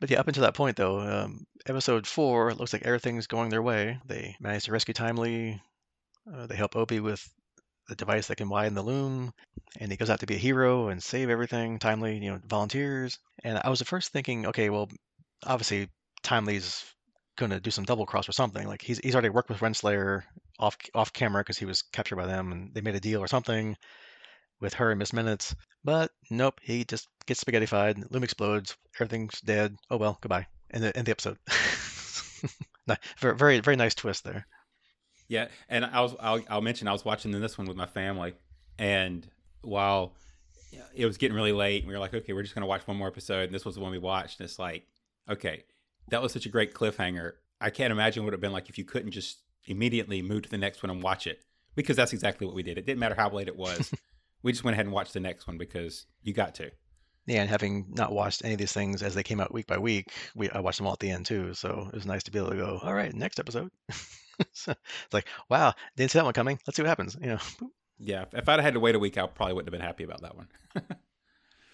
[0.00, 3.62] but yeah, up until that point though, um, episode four looks like everything's going their
[3.62, 3.98] way.
[4.06, 5.60] They manage to rescue Timely,
[6.32, 7.26] uh, they help Obi with
[7.88, 9.32] the device that can widen the loom,
[9.78, 11.78] and he goes out to be a hero and save everything.
[11.78, 13.18] Timely, you know, volunteers.
[13.42, 14.88] And I was at first thinking, okay, well,
[15.44, 15.88] obviously
[16.22, 16.84] Timely's
[17.36, 18.66] going to do some double cross or something.
[18.66, 20.22] Like he's he's already worked with Renslayer
[20.58, 23.28] off off camera because he was captured by them, and they made a deal or
[23.28, 23.76] something
[24.60, 25.54] with her and Miss Minutes.
[25.82, 28.10] But nope, he just gets spaghettified.
[28.10, 28.76] Loom explodes.
[28.96, 29.76] Everything's dead.
[29.90, 30.46] Oh well, goodbye.
[30.70, 31.38] And the, end the episode.
[33.18, 34.46] very, very, nice twist there.
[35.28, 38.34] Yeah, and I was I'll, I'll mention I was watching this one with my family,
[38.78, 39.26] and
[39.62, 40.12] while
[40.94, 42.96] it was getting really late, and we were like, okay, we're just gonna watch one
[42.96, 44.86] more episode, and this was the one we watched, and it's like,
[45.28, 45.64] okay,
[46.10, 47.32] that was such a great cliffhanger.
[47.60, 50.42] I can't imagine what it would have been like if you couldn't just immediately move
[50.42, 51.40] to the next one and watch it,
[51.74, 52.78] because that's exactly what we did.
[52.78, 53.92] It didn't matter how late it was.
[54.42, 56.70] we just went ahead and watched the next one because you got to.
[57.26, 59.78] Yeah, and having not watched any of these things as they came out week by
[59.78, 61.54] week, we I watched them all at the end too.
[61.54, 63.70] So it was nice to be able to go, all right, next episode.
[64.52, 66.58] so it's like, wow, didn't see that one coming.
[66.66, 67.16] Let's see what happens.
[67.20, 67.38] You know.
[67.98, 70.22] Yeah, if I'd had to wait a week, I probably wouldn't have been happy about
[70.22, 70.48] that one.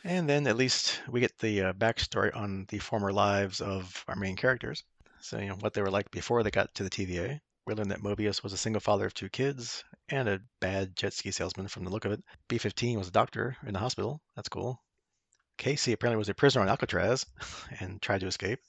[0.06, 4.14] and then at least we get the uh, backstory on the former lives of our
[4.14, 4.84] main characters.
[5.20, 7.40] So you know what they were like before they got to the TVA.
[7.66, 11.12] We learned that Mobius was a single father of two kids and a bad jet
[11.12, 12.22] ski salesman from the look of it.
[12.46, 14.22] B-15 was a doctor in the hospital.
[14.36, 14.80] That's cool.
[15.58, 17.26] Casey apparently was a prisoner on Alcatraz
[17.80, 18.60] and tried to escape.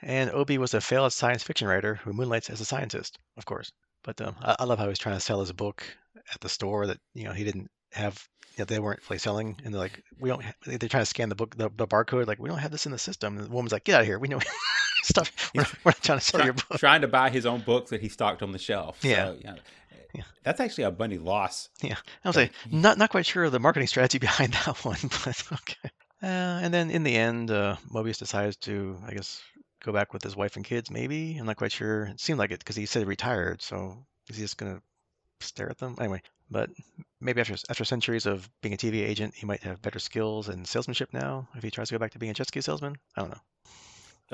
[0.00, 3.72] And Obi was a failed science fiction writer who moonlights as a scientist, of course.
[4.04, 5.84] But um, I, I, love how he's trying to sell his book
[6.32, 8.26] at the store that you know he didn't have.
[8.56, 10.52] You know, they weren't like selling, and they're like, "We don't." Ha-.
[10.66, 12.26] They're trying to scan the book, the, the, barcode.
[12.26, 13.38] Like, we don't have this in the system.
[13.38, 14.18] And the woman's like, "Get out of here!
[14.18, 14.40] We know
[15.04, 15.50] stuff.
[15.54, 17.90] We're, we're, not trying to sell Try, your book." Trying to buy his own books
[17.90, 18.98] that he stocked on the shelf.
[19.02, 19.28] Yeah.
[19.28, 19.54] So, yeah.
[20.42, 21.68] That's actually a bunny loss.
[21.82, 24.98] Yeah, I was like, not not quite sure of the marketing strategy behind that one,
[25.02, 25.90] but okay.
[26.22, 29.42] Uh, and then in the end, uh, Mobius decides to, I guess,
[29.82, 31.36] go back with his wife and kids, maybe.
[31.38, 32.04] I'm not quite sure.
[32.04, 33.60] It seemed like it because he said he retired.
[33.60, 34.82] So is he just going to
[35.42, 35.96] stare at them?
[35.98, 36.70] Anyway, but
[37.20, 40.66] maybe after after centuries of being a TV agent, he might have better skills and
[40.66, 42.96] salesmanship now if he tries to go back to being a jet ski salesman.
[43.16, 43.40] I don't know.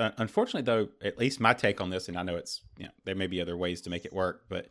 [0.05, 2.93] Uh, unfortunately, though, at least my take on this, and I know it's you know
[3.05, 4.71] there may be other ways to make it work, but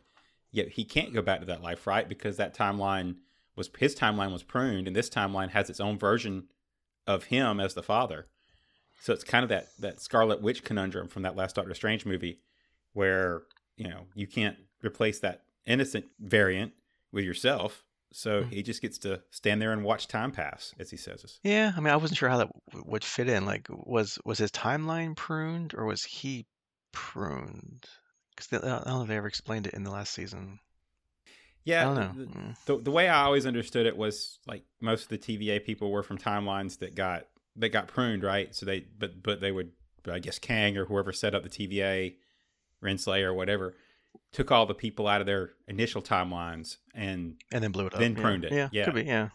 [0.50, 2.08] Yet he can't go back to that life, right?
[2.08, 3.16] Because that timeline
[3.54, 6.44] was his timeline was pruned, and this timeline has its own version
[7.06, 8.26] of him as the father.
[9.02, 12.40] So it's kind of that that Scarlet Witch conundrum from that last Doctor Strange movie,
[12.94, 13.42] where
[13.76, 16.72] you know you can't replace that innocent variant
[17.12, 17.84] with yourself.
[18.10, 18.50] So Mhm.
[18.52, 21.40] he just gets to stand there and watch time pass, as he says.
[21.42, 23.44] Yeah, I mean, I wasn't sure how that w- would fit in.
[23.44, 26.46] Like, was was his timeline pruned or was he
[26.92, 27.86] pruned?
[28.34, 30.58] Because I don't know if they ever explained it in the last season.
[31.26, 31.30] I
[31.64, 32.12] Yeah, don't know.
[32.24, 32.64] the- Mm.
[32.64, 36.02] the the way I always understood it was like most of the TVA people were
[36.02, 38.54] from timelines that got that got pruned, right?
[38.54, 39.72] So they but but they would
[40.06, 42.16] I guess Kang or whoever set up the TVA,
[42.82, 43.74] Renslayer or whatever,
[44.32, 48.00] took all the people out of their initial timelines and And then blew it up.
[48.00, 48.20] Then yeah.
[48.20, 48.84] pruned it, Yeah, yeah.
[48.84, 49.02] could be.
[49.04, 49.28] Yeah.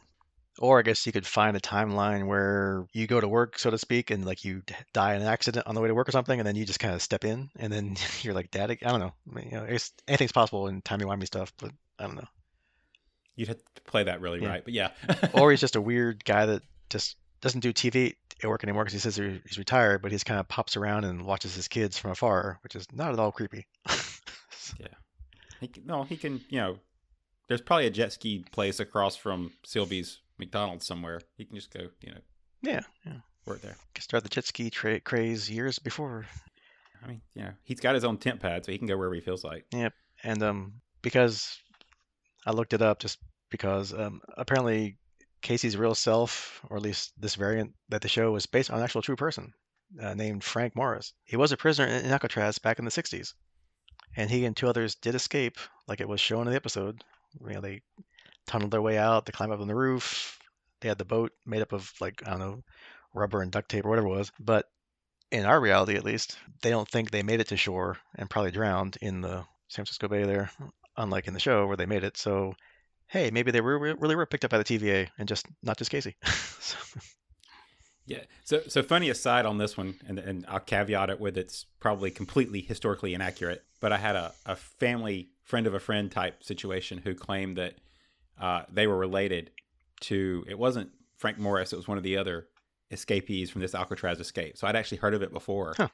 [0.59, 3.77] Or I guess you could find a timeline where you go to work, so to
[3.79, 4.61] speak, and like you
[4.93, 6.79] die in an accident on the way to work or something, and then you just
[6.79, 9.13] kind of step in, and then you're like, "Dad," I don't know.
[9.31, 12.27] I mean, you know, it's, anything's possible in timey wimey stuff, but I don't know.
[13.35, 14.49] you'd have to play that really Yeah.
[14.49, 14.63] right.
[14.63, 14.89] But yeah,
[15.33, 16.61] or he's just a weird guy that
[16.91, 18.13] just doesn't do TV
[18.43, 21.25] at work anymore because he says he's retired, but he's kind of pops around and
[21.25, 23.65] watches his kids from afar, which is not at all creepy.
[25.59, 26.41] he can, no, he can.
[26.49, 26.79] You know,
[27.47, 31.21] there's probably a jet ski place across from Sylvie's McDonald's somewhere.
[31.37, 32.19] He can just go, you know,
[32.61, 33.19] yeah, yeah.
[33.45, 33.75] work there.
[33.99, 36.25] Start the jet ski tra- craze years before,
[37.03, 39.21] I mean, you know, he's got his own TemPad, so he can go wherever he
[39.21, 39.65] feels like.
[39.71, 39.93] Yep.
[40.23, 41.59] And um, because
[42.45, 43.19] I looked it up just
[43.49, 44.97] because um, apparently
[45.41, 48.83] Casey's real self, or at least this variant that the show was based on an
[48.83, 49.53] actual true person
[50.01, 51.13] uh, named Frank Morris.
[51.25, 53.33] He was a prisoner in, in Alcatraz back in the 60s,
[54.15, 55.57] and he and two others did escape,
[55.87, 57.03] like it was shown in the episode.
[57.41, 57.81] You know, they
[58.45, 60.39] tunneled their way out, they climbed up on the roof.
[60.81, 62.63] They had the boat made up of like I don't know,
[63.13, 64.31] rubber and duct tape or whatever it was.
[64.39, 64.65] But
[65.31, 68.51] in our reality, at least, they don't think they made it to shore and probably
[68.51, 70.51] drowned in the San Francisco Bay there,
[70.97, 72.17] unlike in the show where they made it.
[72.17, 72.53] So,
[73.07, 75.89] hey, maybe they were really were picked up by the TVA and just not just
[75.89, 76.15] Casey.
[76.59, 76.77] so,
[78.05, 78.21] Yeah.
[78.43, 82.11] So, so funny aside on this one, and and I'll caveat it with it's probably
[82.11, 83.63] completely historically inaccurate.
[83.79, 87.75] But I had a, a family friend of a friend type situation who claimed that
[88.39, 89.51] uh, they were related
[90.01, 90.43] to.
[90.47, 91.71] It wasn't Frank Morris.
[91.71, 92.47] It was one of the other
[92.91, 94.57] escapees from this Alcatraz escape.
[94.57, 95.73] So I'd actually heard of it before.
[95.77, 95.89] Huh.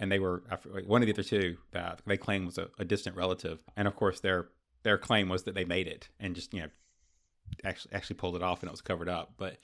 [0.00, 0.42] And they were
[0.86, 3.62] one of the other two that they claimed was a, a distant relative.
[3.76, 4.48] And of course, their
[4.84, 6.68] their claim was that they made it and just you know
[7.64, 9.34] actually actually pulled it off and it was covered up.
[9.36, 9.58] But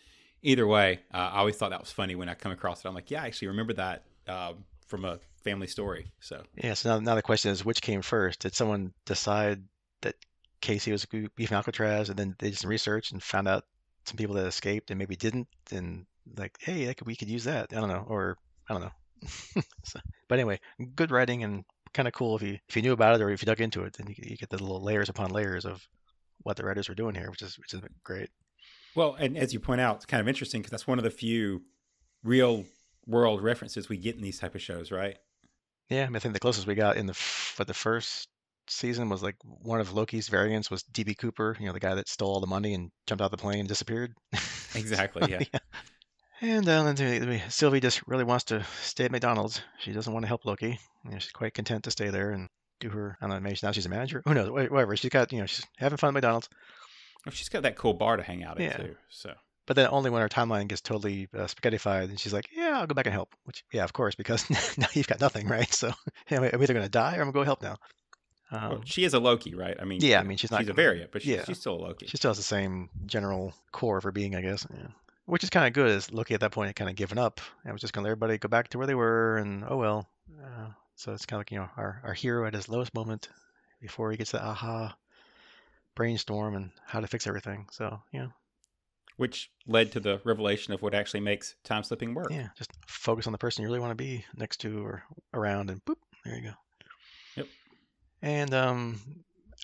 [0.45, 2.89] either way, uh, I always thought that was funny when I come across it.
[2.89, 6.13] I'm like, yeah, I actually remember that um, from a family story.
[6.21, 6.75] So yeah.
[6.75, 8.41] So now, now the question is, which came first?
[8.41, 9.63] Did someone decide
[10.03, 10.15] that
[10.61, 13.65] Casey was beef Alcatraz, and then they did some research and found out
[14.05, 17.73] some people that escaped and maybe didn't, and like, hey, could, we could use that.
[17.73, 18.37] I don't know, or
[18.69, 19.63] I don't know.
[19.85, 20.61] so, but anyway,
[20.95, 21.65] good writing and
[21.95, 23.85] kind of cool if you if you knew about it or if you dug into
[23.85, 25.87] it, then you, you get the little layers upon layers of
[26.43, 28.29] what the writers were doing here, which is which is great.
[28.95, 31.11] Well, and as you point out, it's kind of interesting because that's one of the
[31.11, 31.63] few
[32.23, 32.65] real
[33.07, 35.17] world references we get in these type of shows, right?
[35.91, 38.29] Yeah, I, mean, I think the closest we got in the for the first
[38.67, 42.09] season was like one of Loki's variants was DB Cooper, you know, the guy that
[42.09, 44.15] stole all the money and jumped out the plane and disappeared.
[44.77, 45.31] Exactly.
[45.31, 45.59] Yeah.
[46.41, 49.61] And uh, then the- the- Sylvie just really wants to stay at McDonald's.
[49.79, 50.81] She doesn't want to help Loki.
[51.05, 52.49] You know, she's quite content to stay there and
[52.81, 53.17] do her.
[53.21, 53.41] I don't know.
[53.41, 54.21] Maybe now she's a manager.
[54.25, 54.51] Who knows?
[54.51, 54.97] Wha- Whatever.
[54.97, 55.33] She's got.
[55.33, 56.49] You know, she's having fun at McDonald's.
[57.25, 58.77] Well, she's got that cool bar to hang out at Yeah.
[58.77, 58.97] too.
[59.09, 59.35] So
[59.67, 62.87] But then only when her timeline gets totally uh, spaghettified, and she's like, "Yeah, I'll
[62.87, 64.49] go back and help." Which, yeah, of course, because
[64.79, 65.73] now you've got nothing, right?
[65.73, 65.91] So
[66.31, 67.77] I'm either going to die or I'm going to go help now.
[68.51, 69.77] Um, well, she is a Loki, right?
[69.81, 71.45] I mean, yeah, I mean, she's not she's a variant, but she's, yeah.
[71.45, 72.07] she's still a Loki.
[72.07, 74.67] She still has the same general core of her being, I guess.
[74.71, 74.89] Yeah.
[75.25, 75.91] Which is kind of good.
[75.91, 78.09] Is Loki at that point had kind of given up and was just going to
[78.09, 80.09] let everybody go back to where they were, and oh well.
[80.31, 83.29] Uh, so it's kind of like you know our our hero at his lowest moment
[83.81, 84.95] before he gets the aha
[85.95, 87.67] brainstorm and how to fix everything.
[87.71, 88.29] So yeah,
[89.17, 92.31] which led to the revelation of what actually makes time slipping work.
[92.31, 95.71] yeah, just focus on the person you really want to be next to or around,
[95.71, 96.55] and boop, there you go.
[97.37, 97.47] Yep.
[98.23, 99.01] And um,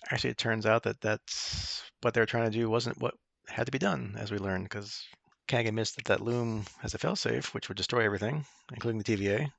[0.09, 3.15] actually, it turns out that that's what they were trying to do wasn't what
[3.47, 5.03] had to be done, as we learned, because
[5.47, 9.51] Kagan missed that that loom has a failsafe, which would destroy everything, including the TVA,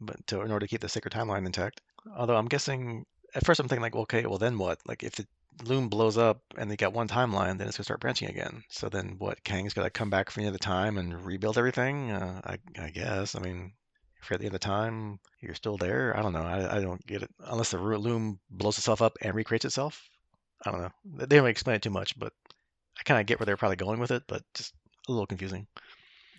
[0.00, 1.80] but to, in order to keep the sacred timeline intact.
[2.16, 3.04] Although I'm guessing,
[3.34, 4.78] at first I'm thinking like, well, okay, well then what?
[4.86, 5.26] Like if the
[5.64, 8.62] loom blows up and they got one timeline, then it's gonna start branching again.
[8.68, 9.42] So then what?
[9.44, 12.10] Kang's got to come back from the of time and rebuild everything.
[12.10, 13.34] Uh, I, I guess.
[13.34, 13.72] I mean,
[14.22, 16.16] if you're at the end of time, you're still there.
[16.16, 16.42] I don't know.
[16.42, 20.08] I, I don't get it unless the loom blows itself up and recreates itself.
[20.64, 20.92] I don't know.
[21.04, 22.32] They they don't explain it too much, but
[22.98, 24.74] I kind of get where they're probably going with it, but just
[25.08, 25.66] a little confusing.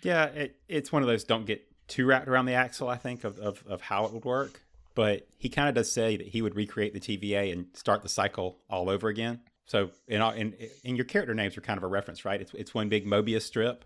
[0.02, 2.88] Yeah, it, it's one of those don't get too wrapped around the axle.
[2.88, 4.60] I think of, of of how it would work.
[4.94, 8.08] But he kind of does say that he would recreate the TVA and start the
[8.08, 9.40] cycle all over again.
[9.66, 12.40] So, in, all, in, in your character names are kind of a reference, right?
[12.40, 13.84] It's, it's one big Mobius strip,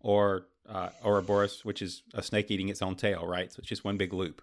[0.00, 3.50] or uh, Ouroboros, which is a snake eating its own tail, right?
[3.52, 4.42] So it's just one big loop.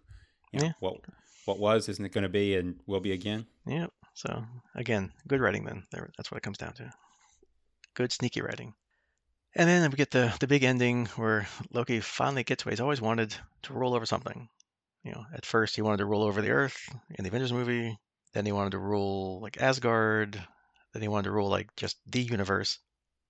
[0.51, 0.71] You know, Yeah.
[0.79, 1.01] What
[1.45, 3.45] what was isn't it going to be and will be again?
[3.67, 3.91] Yep.
[4.13, 4.43] So
[4.73, 5.83] again, good writing then.
[5.91, 6.91] There, that's what it comes down to.
[7.93, 8.73] Good sneaky writing.
[9.55, 13.01] And then we get the the big ending where Loki finally gets what he's always
[13.01, 14.49] wanted to rule over something.
[15.05, 16.77] You know, at first he wanted to rule over the Earth
[17.11, 17.95] in the Avengers movie.
[18.33, 20.43] Then he wanted to rule like Asgard.
[20.93, 22.79] Then he wanted to rule like just the universe.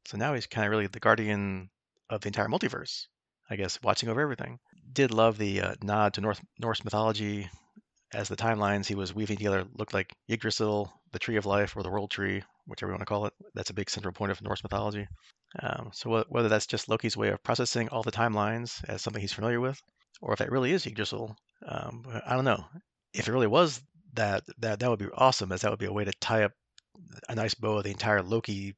[0.06, 1.70] So now he's kind of really the guardian
[2.10, 3.08] of the entire multiverse.
[3.50, 4.58] I guess watching over everything.
[4.94, 7.50] Did love the uh, nod to North Norse mythology
[8.14, 11.84] as the timelines he was weaving together looked like Yggdrasil, the Tree of Life, or
[11.84, 13.34] the World Tree, whichever you want to call it.
[13.54, 15.08] That's a big central point of Norse mythology.
[15.60, 19.22] Um, so wh- whether that's just Loki's way of processing all the timelines as something
[19.22, 19.82] he's familiar with,
[20.22, 21.36] or if that really is Yggdrasil,
[21.68, 22.66] um, I don't know.
[23.14, 23.82] If it really was
[24.14, 26.52] that, that that would be awesome, as that would be a way to tie up
[27.30, 28.76] a nice bow of the entire Loki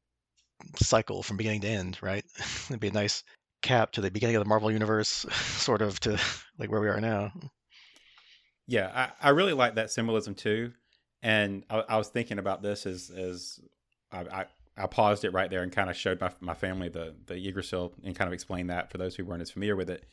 [0.75, 2.25] cycle from beginning to end, right?
[2.69, 3.23] It'd be a nice
[3.61, 5.09] cap to the beginning of the Marvel universe,
[5.57, 6.19] sort of to
[6.57, 7.31] like where we are now.
[8.67, 10.73] Yeah, I, I really like that symbolism too.
[11.23, 13.59] And I, I was thinking about this as as
[14.11, 14.45] I, I,
[14.77, 17.93] I paused it right there and kind of showed my my family the the Yggdrasil
[18.03, 20.05] and kind of explained that for those who weren't as familiar with it.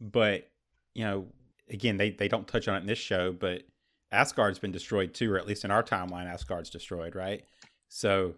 [0.00, 0.48] But
[0.94, 1.26] you know,
[1.70, 3.62] again, they they don't touch on it in this show, but
[4.10, 7.44] Asgard's been destroyed too, or at least in our timeline, Asgard's destroyed, right?
[7.88, 8.34] So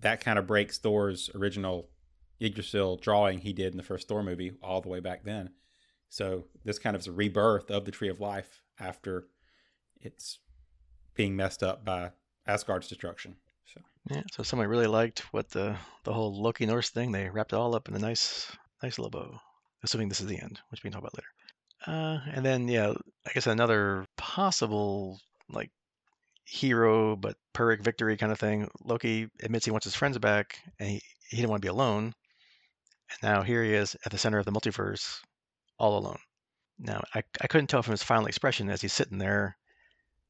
[0.00, 1.90] that kind of breaks Thor's original
[2.40, 5.50] Yggdrasil drawing he did in the first Thor movie all the way back then.
[6.08, 9.26] So this kind of is a rebirth of the Tree of Life after
[10.00, 10.38] it's
[11.14, 12.12] being messed up by
[12.46, 13.36] Asgard's destruction.
[13.74, 13.80] So
[14.10, 17.12] Yeah, so someone really liked what the the whole Loki Norse thing.
[17.12, 18.50] They wrapped it all up in a nice
[18.82, 19.40] nice little bow.
[19.82, 21.28] Assuming this is the end, which we can talk about later.
[21.88, 22.92] Uh, and then yeah,
[23.26, 25.18] I guess another possible
[25.48, 25.70] like
[26.44, 28.68] hero but Pyrrhic victory kind of thing.
[28.84, 32.12] Loki admits he wants his friends back, and he, he didn't want to be alone.
[33.10, 35.20] And now here he is at the center of the multiverse,
[35.78, 36.18] all alone.
[36.78, 39.56] Now I I couldn't tell from his final expression as he's sitting there,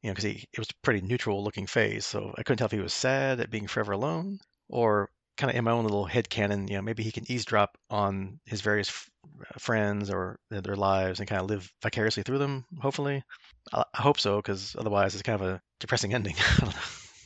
[0.00, 2.66] you know, because he it was a pretty neutral looking face, so I couldn't tell
[2.66, 4.38] if he was sad at being forever alone
[4.68, 7.78] or kind of in my own little head canon, you know, maybe he can eavesdrop
[7.88, 9.10] on his various f-
[9.40, 12.64] uh, friends or their, lives and kind of live vicariously through them.
[12.80, 13.22] Hopefully,
[13.72, 16.34] I, I hope so, because otherwise it's kind of a depressing ending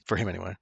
[0.04, 0.54] for him anyway.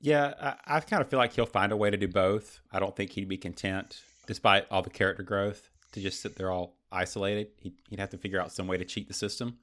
[0.00, 0.34] yeah,
[0.66, 2.60] I, I kind of feel like he'll find a way to do both.
[2.70, 6.50] I don't think he'd be content, despite all the character growth, to just sit there
[6.50, 7.48] all isolated.
[7.60, 9.58] He'd, he'd have to figure out some way to cheat the system.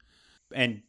[0.53, 0.81] And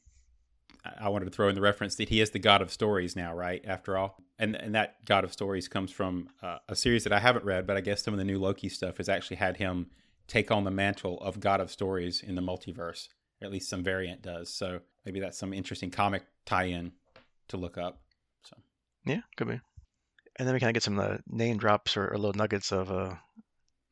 [1.01, 3.35] I- wanted to throw in the reference that he is the god of stories now,
[3.35, 3.65] right?
[3.67, 7.19] After all, and and that god of stories comes from uh, a series that I
[7.19, 9.91] haven't read, but I guess some of the new Loki stuff has actually had him
[10.27, 13.09] take on the mantle of god of stories in the multiverse,
[13.41, 14.53] or at least some variant does.
[14.53, 16.93] So maybe that's some interesting comic tie-in
[17.49, 18.01] to look up.
[18.45, 18.57] So
[19.07, 19.61] Yeah, could be.
[20.37, 22.93] And then we kind of get some uh, name drops or, or little nuggets of
[22.93, 23.15] uh,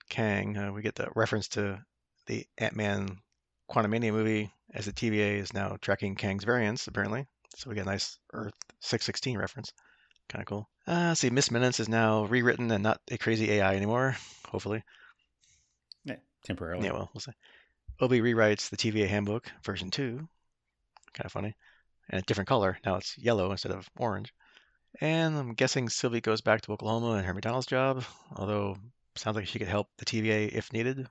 [0.08, 0.56] Kang.
[0.56, 1.80] Uh, we get the reference to
[2.26, 2.46] the
[3.74, 7.26] Ant-Man Quantumania movie as the TVA is now tracking Kang's variants, apparently.
[7.56, 9.72] So we get a nice Earth 616 reference.
[10.28, 10.68] Kind of cool.
[10.86, 14.16] Uh, see, Miss Minutes is now rewritten and not a crazy AI anymore,
[14.48, 14.82] hopefully.
[16.04, 16.86] yeah, temporarily.
[16.86, 17.32] Yeah, well, we'll see.
[18.00, 20.16] Obi rewrites the TVA handbook, version 2.
[21.14, 21.54] Kind of funny.
[22.10, 22.78] And a different color.
[22.84, 24.32] Now it's yellow instead of orange.
[25.00, 28.04] And I'm guessing Sylvie goes back to Oklahoma and her McDonald's job,
[28.34, 28.76] although
[29.16, 31.06] sounds like she could help the TVA if needed,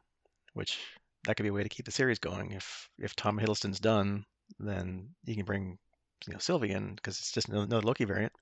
[0.53, 0.79] which
[1.25, 2.51] that could be a way to keep the series going.
[2.51, 4.25] If if Tom Hiddleston's done,
[4.59, 5.77] then you can bring
[6.27, 8.33] you know Sylvie in because it's just another Loki variant.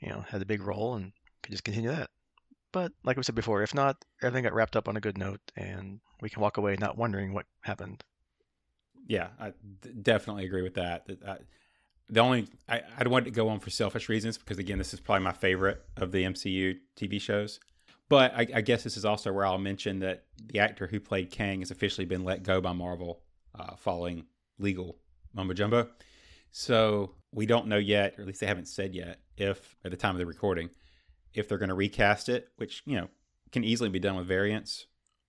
[0.00, 1.12] You know, had a big role and
[1.42, 2.10] could just continue that.
[2.72, 5.40] But like we said before, if not, everything got wrapped up on a good note,
[5.56, 8.02] and we can walk away not wondering what happened.
[9.06, 9.52] Yeah, I
[10.02, 11.06] definitely agree with that.
[11.24, 11.36] I, uh,
[12.08, 15.00] the only I, I want to go on for selfish reasons because again, this is
[15.00, 17.60] probably my favorite of the MCU TV shows.
[18.08, 21.30] But I, I guess this is also where I'll mention that the actor who played
[21.30, 23.22] Kang has officially been let go by Marvel
[23.58, 24.26] uh, following
[24.58, 24.98] legal
[25.32, 25.88] mumbo jumbo.
[26.50, 29.96] So we don't know yet, or at least they haven't said yet, if at the
[29.96, 30.70] time of the recording,
[31.32, 33.08] if they're going to recast it, which you know
[33.50, 34.86] can easily be done with variants,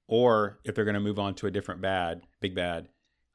[0.08, 2.90] or if they're going to move on to a different bad, big bad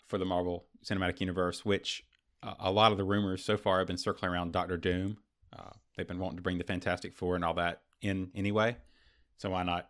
[0.06, 2.04] for the Marvel Cinematic Universe, which
[2.42, 5.18] uh, a lot of the rumors so far have been circling around Doctor Doom.
[5.52, 8.76] Uh, they've been wanting to bring the Fantastic Four and all that in anyway.
[9.40, 9.88] So why not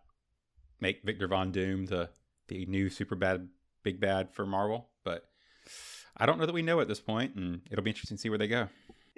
[0.81, 2.09] make Victor Von Doom the
[2.47, 3.49] the new super bad
[3.83, 4.89] big bad for Marvel?
[5.03, 5.25] But
[6.17, 8.29] I don't know that we know at this point, and it'll be interesting to see
[8.29, 8.69] where they go.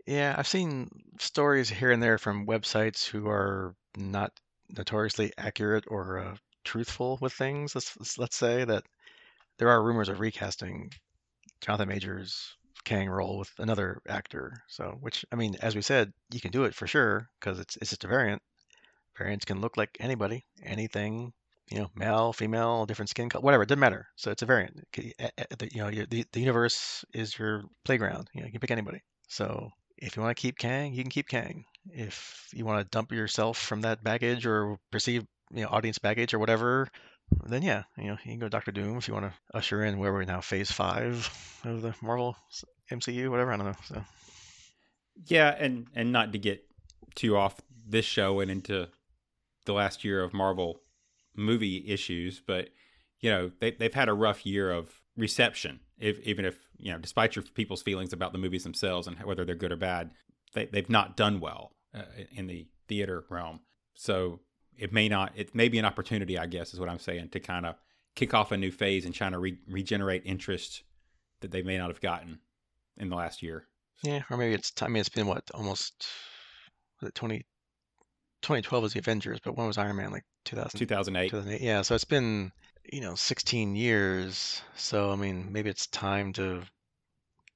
[0.06, 0.88] Yeah, I've seen
[1.20, 4.32] stories here and there from websites who are not
[4.70, 7.74] notoriously accurate or uh, truthful with things.
[7.74, 8.84] Let's, let's say that
[9.58, 10.92] there are rumors of recasting
[11.60, 14.62] Jonathan Majors Kang role with another actor.
[14.66, 17.76] So, which I mean, as we said, you can do it for sure because it's
[17.76, 18.40] it's just a variant.
[19.18, 21.32] Variants can look like anybody, anything,
[21.70, 23.62] you know, male, female, different skin color, whatever.
[23.62, 24.06] It doesn't matter.
[24.16, 24.80] So it's a variant.
[24.98, 28.28] A- eh, eh, the- You know, the the universe is your playground.
[28.34, 29.00] You know, you can pick anybody.
[29.28, 31.64] So if you want to keep Kang, you can keep Kang.
[31.90, 36.34] If you want to dump yourself from that baggage or perceived, you know, audience baggage
[36.34, 36.88] or whatever,
[37.46, 39.98] then yeah, you know, you can go Doctor Doom if you want to usher in
[39.98, 41.28] where we're now phase five
[41.64, 42.36] of the Marvel
[42.90, 43.52] MCU, whatever.
[43.52, 43.76] I don't know.
[43.86, 44.04] So
[45.26, 46.64] Yeah, and and not to get
[47.14, 48.88] too off this show and into
[49.64, 50.82] the last year of Marvel
[51.36, 52.70] movie issues, but
[53.20, 55.80] you know they they've had a rough year of reception.
[55.98, 59.44] If even if you know, despite your people's feelings about the movies themselves and whether
[59.44, 60.10] they're good or bad,
[60.54, 62.02] they they've not done well uh,
[62.32, 63.60] in the theater realm.
[63.94, 64.40] So
[64.76, 65.32] it may not.
[65.36, 67.76] It may be an opportunity, I guess, is what I'm saying, to kind of
[68.14, 70.82] kick off a new phase and trying to re- regenerate interest
[71.40, 72.40] that they may not have gotten
[72.96, 73.66] in the last year.
[74.02, 74.72] yeah, or maybe it's.
[74.82, 76.06] I mean, it's been what almost
[77.00, 77.44] was it 20,
[78.42, 80.10] 2012 was the Avengers, but when was Iron Man?
[80.10, 81.30] Like 2000, 2008.
[81.30, 81.60] 2008.
[81.60, 82.52] Yeah, so it's been
[82.84, 84.62] you know 16 years.
[84.76, 86.62] So I mean, maybe it's time to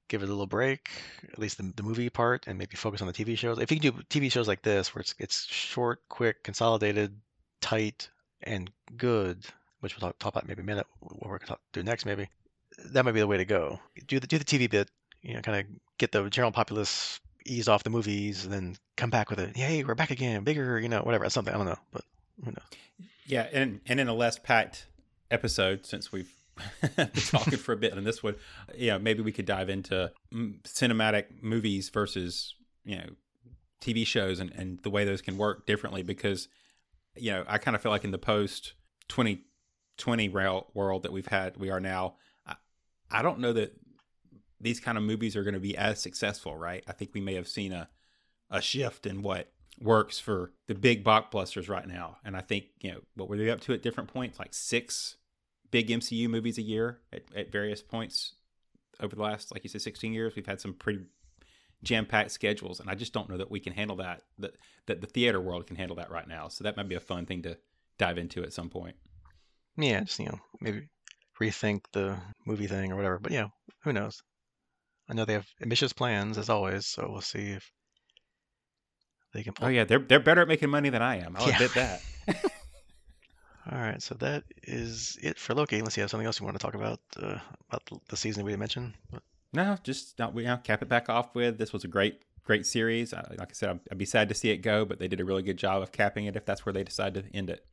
[0.07, 0.89] give it a little break,
[1.31, 3.59] at least the, the movie part, and maybe focus on the TV shows.
[3.59, 7.15] If you can do TV shows like this, where it's it's short, quick, consolidated,
[7.61, 8.09] tight,
[8.43, 9.45] and good,
[9.81, 12.29] which we'll talk, talk about maybe a minute, what we're going to do next maybe,
[12.91, 13.79] that might be the way to go.
[14.07, 14.89] Do the do the TV bit,
[15.21, 15.65] you know, kind of
[15.97, 17.19] get the general populace
[17.49, 19.57] ease off the movies, and then come back with it.
[19.57, 21.29] Yay, we're back again, bigger, you know, whatever.
[21.29, 22.03] Something I don't know, but
[22.43, 23.09] who knows?
[23.25, 24.87] Yeah, and and in a less packed
[25.31, 26.31] episode, since we've
[26.95, 28.35] been talking for a bit on this one,
[28.75, 30.11] yeah, maybe we could dive into
[30.63, 33.09] cinematic movies versus you know
[33.81, 36.47] TV shows and and the way those can work differently because
[37.15, 38.73] you know I kind of feel like in the post
[39.09, 42.15] 2020 world that we've had, we are now.
[42.45, 42.55] I,
[43.11, 43.73] I don't know that
[44.59, 46.83] these kind of movies are going to be as successful, right?
[46.87, 47.89] I think we may have seen a
[48.49, 52.17] a shift in what works for the big blockbusters right now.
[52.23, 54.39] And I think, you know, what were they up to at different points?
[54.39, 55.17] Like six
[55.69, 58.33] big MCU movies a year at, at various points
[58.99, 60.35] over the last, like you said, 16 years.
[60.35, 61.01] We've had some pretty
[61.83, 62.79] jam packed schedules.
[62.79, 64.55] And I just don't know that we can handle that, that,
[64.87, 66.47] that the theater world can handle that right now.
[66.47, 67.57] So that might be a fun thing to
[67.99, 68.95] dive into at some point.
[69.79, 70.87] Yeah, just you know, maybe
[71.39, 73.19] rethink the movie thing or whatever.
[73.19, 73.49] But yeah,
[73.83, 74.23] who knows?
[75.09, 77.71] I know they have ambitious plans as always, so we'll see if
[79.33, 79.67] they can pull.
[79.67, 79.83] Oh, yeah.
[79.85, 81.35] They're, they're better at making money than I am.
[81.39, 81.55] I'll Yeah.
[81.55, 82.01] admit that.
[83.71, 85.77] All right, so that is it for Loki.
[85.79, 87.37] Unless you have something else you want to talk about uh,
[87.69, 88.93] about the- season we mentioned.
[89.11, 91.87] But, No, just not, we you know, cap it back off with this was a
[91.89, 93.11] great, great series.
[93.11, 95.25] Like I said, I'd, I'd be sad to see it go, but they did a
[95.25, 97.65] really good job of capping it if that's where they decide to end it.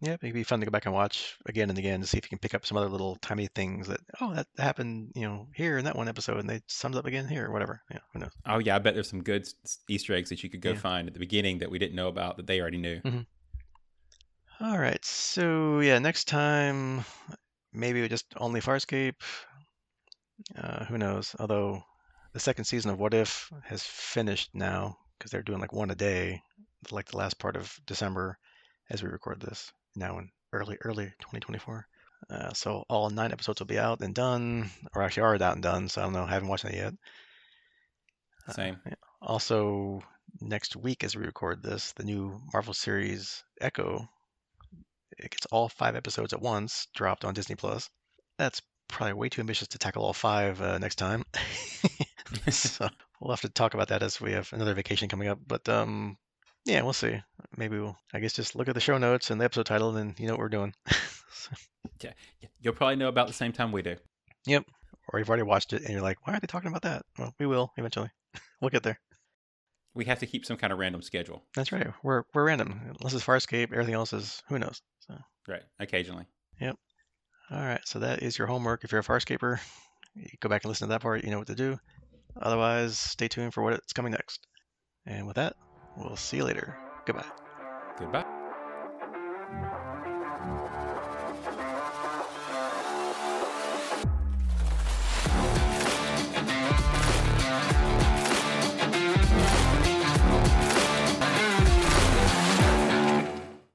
[0.00, 2.24] Yeah, it'd be fun to go back and watch again and again to see if
[2.24, 5.46] you can pick up some other little tiny things that oh that happened you know
[5.54, 7.80] here in that one episode and they summed up again here or whatever.
[7.90, 8.32] Yeah, who knows?
[8.46, 9.46] Oh yeah, I bet there's some good
[9.88, 10.78] Easter eggs that you could go Yeah.
[10.78, 13.00] find at the beginning that we didn't know about that they already knew.
[14.60, 17.04] All right, so yeah, next time
[17.72, 19.14] maybe we just only Farscape.
[20.56, 21.34] Uh, who knows?
[21.38, 21.82] Although
[22.32, 25.94] the second season of What If has finished now because they're doing like one a
[25.94, 26.42] day,
[26.90, 28.38] like the last part of December
[28.90, 31.86] as we record this now in early early 2024.
[32.30, 35.62] Uh, so all nine episodes will be out and done, or actually are out and
[35.62, 35.88] done.
[35.88, 36.94] So I don't know, I haven't watched that yet.
[38.48, 38.76] Uh, Same.
[38.86, 38.94] yeah.
[39.20, 40.02] Also,
[40.40, 44.08] next week as we record this, the new Marvel series Echo
[45.18, 47.88] it gets all five episodes at once dropped on Disney Plus.
[48.38, 51.24] That's probably way too ambitious to tackle all five uh, next time.
[52.50, 52.88] so
[53.20, 55.38] we'll have to talk about that as we have another vacation coming up.
[55.46, 56.16] But um,
[56.64, 57.20] yeah, we'll see.
[57.56, 60.18] Maybe we'll, I guess, just look at the show notes and the episode title, and
[60.18, 60.74] you know what we're doing.
[62.02, 62.12] Yeah,
[62.60, 63.96] You'll probably know about the same time we do.
[64.46, 64.64] Yep.
[65.08, 67.04] Or you've already watched it and you're like, why are they talking about that?
[67.18, 68.10] Well, we will eventually.
[68.60, 68.98] we'll get there.
[69.94, 71.86] We have to keep some kind of random schedule, That's right.
[72.02, 72.80] We're we're random.
[72.98, 74.82] Unless it's Farscape, everything else is who knows.
[75.06, 75.14] So
[75.46, 75.62] right?
[75.78, 76.26] Occasionally.
[76.60, 76.76] Yep.
[77.50, 77.80] All right.
[77.84, 78.82] So that is your homework.
[78.82, 79.60] If you're a Farscaper,
[80.16, 81.22] you go back and listen to that part.
[81.22, 81.78] You know what to do.
[82.40, 84.46] Otherwise, stay tuned for what's coming next.
[85.06, 85.54] And with that,
[85.96, 86.76] we'll see you later.
[87.06, 87.24] Goodbye.
[87.98, 89.80] Goodbye.